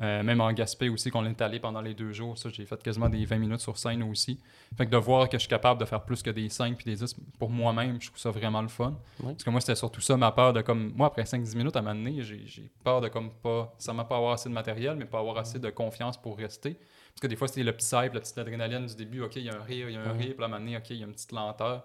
[0.00, 2.82] Euh, même en Gaspé aussi, qu'on est allé pendant les deux jours, ça, j'ai fait
[2.82, 4.40] quasiment des 20 minutes sur scène aussi.
[4.76, 6.84] Fait que de voir que je suis capable de faire plus que des 5 puis
[6.86, 8.94] des 10, pour moi-même, je trouve ça vraiment le fun.
[9.22, 10.92] Parce que moi, c'était surtout ça, ma peur de comme.
[10.96, 13.72] Moi, après 5-10 minutes, à un moment donné, j'ai j'ai peur de comme pas.
[13.78, 16.78] Ça m'a pas avoir assez de matériel, mais pas avoir assez de confiance pour rester.
[17.14, 19.22] Parce que des fois, c'était le petit hype, la petite adrénaline du début.
[19.22, 20.18] OK, il y a un rire, il y a un Ouais.
[20.18, 21.84] rire, puis à un moment donné, OK, il y a une petite lenteur.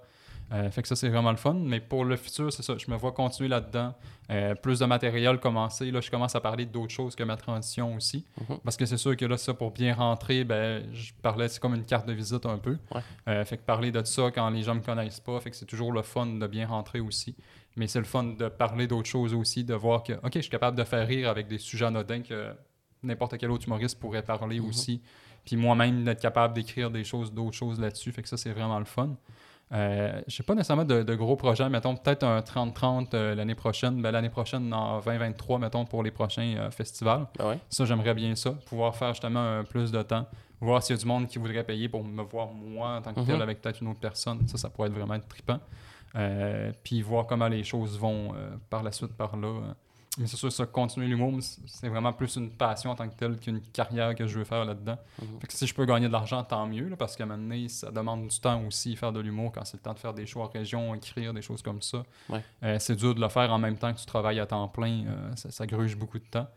[0.53, 1.55] Euh, fait que ça, c'est vraiment le fun.
[1.55, 2.75] Mais pour le futur, c'est ça.
[2.77, 3.93] Je me vois continuer là-dedans.
[4.31, 5.91] Euh, plus de matériel commencer.
[5.91, 8.25] Là, je commence à parler d'autres choses que ma transition aussi.
[8.49, 8.59] Mhm.
[8.63, 11.75] Parce que c'est sûr que là, ça, pour bien rentrer, ben, je parlais, c'est comme
[11.75, 12.77] une carte de visite un peu.
[12.95, 13.01] Ouais.
[13.27, 15.65] Euh, fait que parler de ça quand les gens me connaissent pas, fait que c'est
[15.65, 17.35] toujours le fun de bien rentrer aussi.
[17.75, 20.49] Mais c'est le fun de parler d'autres choses aussi, de voir que, OK, je suis
[20.49, 22.53] capable de faire rire avec des sujets anodins que
[23.03, 24.69] n'importe quel autre humoriste pourrait parler Mhm.
[24.69, 25.01] aussi.
[25.45, 28.11] Puis moi-même, d'être capable d'écrire des choses, d'autres choses là-dessus.
[28.11, 29.15] Fait que ça, c'est vraiment le fun.
[29.73, 34.01] Euh, j'ai pas nécessairement de, de gros projets, mettons peut-être un 30-30 euh, l'année prochaine,
[34.01, 37.27] ben, l'année prochaine en 2023, mettons pour les prochains euh, festivals.
[37.39, 37.59] Ouais?
[37.69, 40.25] Ça, j'aimerais bien ça, pouvoir faire justement un plus de temps,
[40.61, 43.13] voir s'il y a du monde qui voudrait payer pour me voir moi en tant
[43.13, 43.41] que tel Mhm.
[43.41, 44.47] avec peut-être une autre personne.
[44.47, 45.59] Ça, ça pourrait être vraiment trippant.
[46.15, 49.59] Euh, puis voir comment les choses vont euh, par la suite par là.
[50.17, 53.37] Mais c'est sûr, ça, continuer l'humour, c'est- vraiment plus une passion en tant que telle
[53.37, 54.97] qu'une carrière que je veux faire là-dedans.
[55.39, 57.43] Fait que si je peux gagner de l'argent, tant mieux, là, parce qu'à un moment
[57.43, 60.13] donné, ça demande du temps aussi, faire de l'humour, quand c'est le temps de faire
[60.13, 62.03] des shows en région, écrire, des choses comme ça.
[62.29, 62.43] Ouais.
[62.63, 65.05] Euh, c'est dur de le faire en même temps que tu travailles à temps plein.
[65.07, 66.47] euh, ça, ça gruge beaucoup de temps.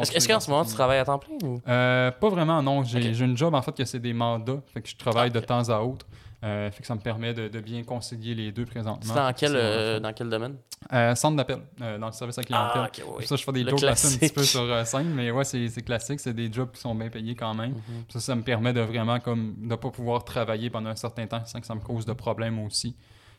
[0.00, 1.60] Est-ce qu'en ce moment, tu travailles à temps plein ou?
[1.68, 2.82] euh, pas vraiment, non.
[2.82, 3.14] J'ai Ok.
[3.14, 4.60] j'ai une job en fait que c'est des mandats.
[4.74, 6.04] Fait que je travaille Ah, de temps à autre.
[6.44, 9.14] Euh, fait que ça me permet de, de bien concilier les deux présentement.
[9.14, 10.00] C'est dans quel, euh, fun.
[10.00, 10.56] dans quel domaine?
[10.92, 12.82] Euh, centre d'appel, euh, dans le service à la clientèle.
[12.84, 13.26] Ah, ok, oui.
[13.26, 16.18] Ça, je fais des là-dessus un petit peu sur euh, scène, mais ouais, c'est classique.
[16.18, 17.70] C'est des jobs qui sont bien payés quand même.
[17.70, 18.04] Mhm.
[18.08, 21.44] Ça, ça me permet de vraiment comme de pas pouvoir travailler pendant un certain temps
[21.44, 22.96] sans que ça me cause de problèmes aussi.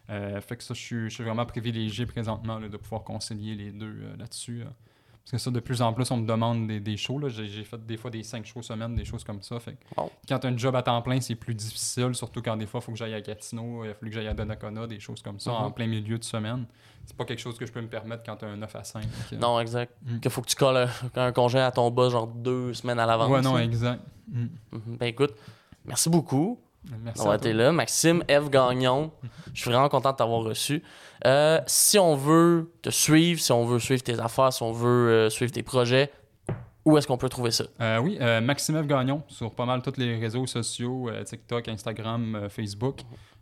[0.10, 3.56] Euh, fait que ça, je suis, je suis vraiment privilégié présentement là, de pouvoir concilier
[3.56, 4.62] les deux euh, là-dessus.
[4.62, 4.70] euh.
[5.24, 7.30] Parce que ça, de plus en plus, on me demande des, des shows.
[7.30, 9.58] J'ai fait des fois des 5 shows semaine, des choses comme ça.
[9.60, 9.78] Fait que
[10.28, 12.82] quand tu as un job à temps plein, c'est plus difficile, surtout quand des fois,
[12.82, 15.22] il faut que j'aille à Gatineau, il a fallu que j'aille à Donnacona, des choses
[15.22, 16.66] comme ça, en plein milieu de semaine.
[17.06, 18.84] C'est pas quelque chose que je peux me permettre quand tu as un 9 à
[18.84, 19.04] 5.
[19.04, 19.94] Fait que- Non, exact.
[20.06, 20.20] Mm.
[20.20, 23.06] Qu'il faut que tu colles un, un congé à ton boss genre deux semaines à
[23.06, 23.30] l'avance.
[23.30, 24.02] Ouais, non, exact.
[24.28, 24.46] Mm.
[24.72, 24.98] Mhm.
[25.00, 25.34] Ben écoute,
[25.86, 26.60] merci beaucoup
[27.04, 27.24] Merci.
[27.24, 27.36] toi.
[27.36, 27.72] été là.
[27.72, 29.12] Maxime, Eve Gagnon,
[29.54, 30.84] je suis vraiment content de t'avoir reçu.
[31.26, 35.10] Euh, si on veut te suivre, si on veut suivre tes affaires, si on veut
[35.10, 36.12] euh, suivre tes projets,
[36.86, 37.64] où est-ce qu'on peut trouver ça?
[37.80, 38.88] Euh, oui, Maxime F.
[38.88, 42.50] Gagnon sur pas mal tous les réseaux sociaux, TikTok, Instagram, euh,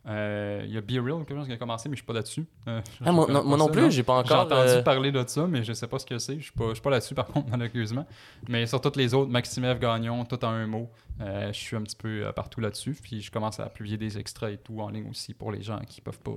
[0.07, 2.13] Euh, Il y a Be Real, quelque chose qui a commencé, mais je suis pas
[2.13, 2.45] là-dessus.
[2.67, 4.45] Euh, Ah, moi, non, moi non plus, j'ai pas J'ai encore.
[4.47, 6.37] entendu euh, parler de ça, mais je sais pas ce que c'est.
[6.39, 8.05] Je suis pas, pas là-dessus, par contre, malheureusement.
[8.49, 9.79] Mais sur toutes les autres, Maxime F.
[9.79, 10.89] Gagnon, tout en un mot.
[11.19, 12.97] Je suis un petit peu partout là-dessus.
[13.01, 15.79] Puis je commence à publier des extraits et tout en ligne aussi pour les gens
[15.87, 16.31] qui peuvent pas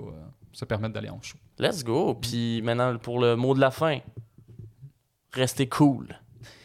[0.53, 1.39] se permettre d'aller en show.
[1.59, 2.15] Let's go.
[2.15, 3.99] Puis maintenant, pour le mot de la fin,
[5.33, 6.09] restez cool.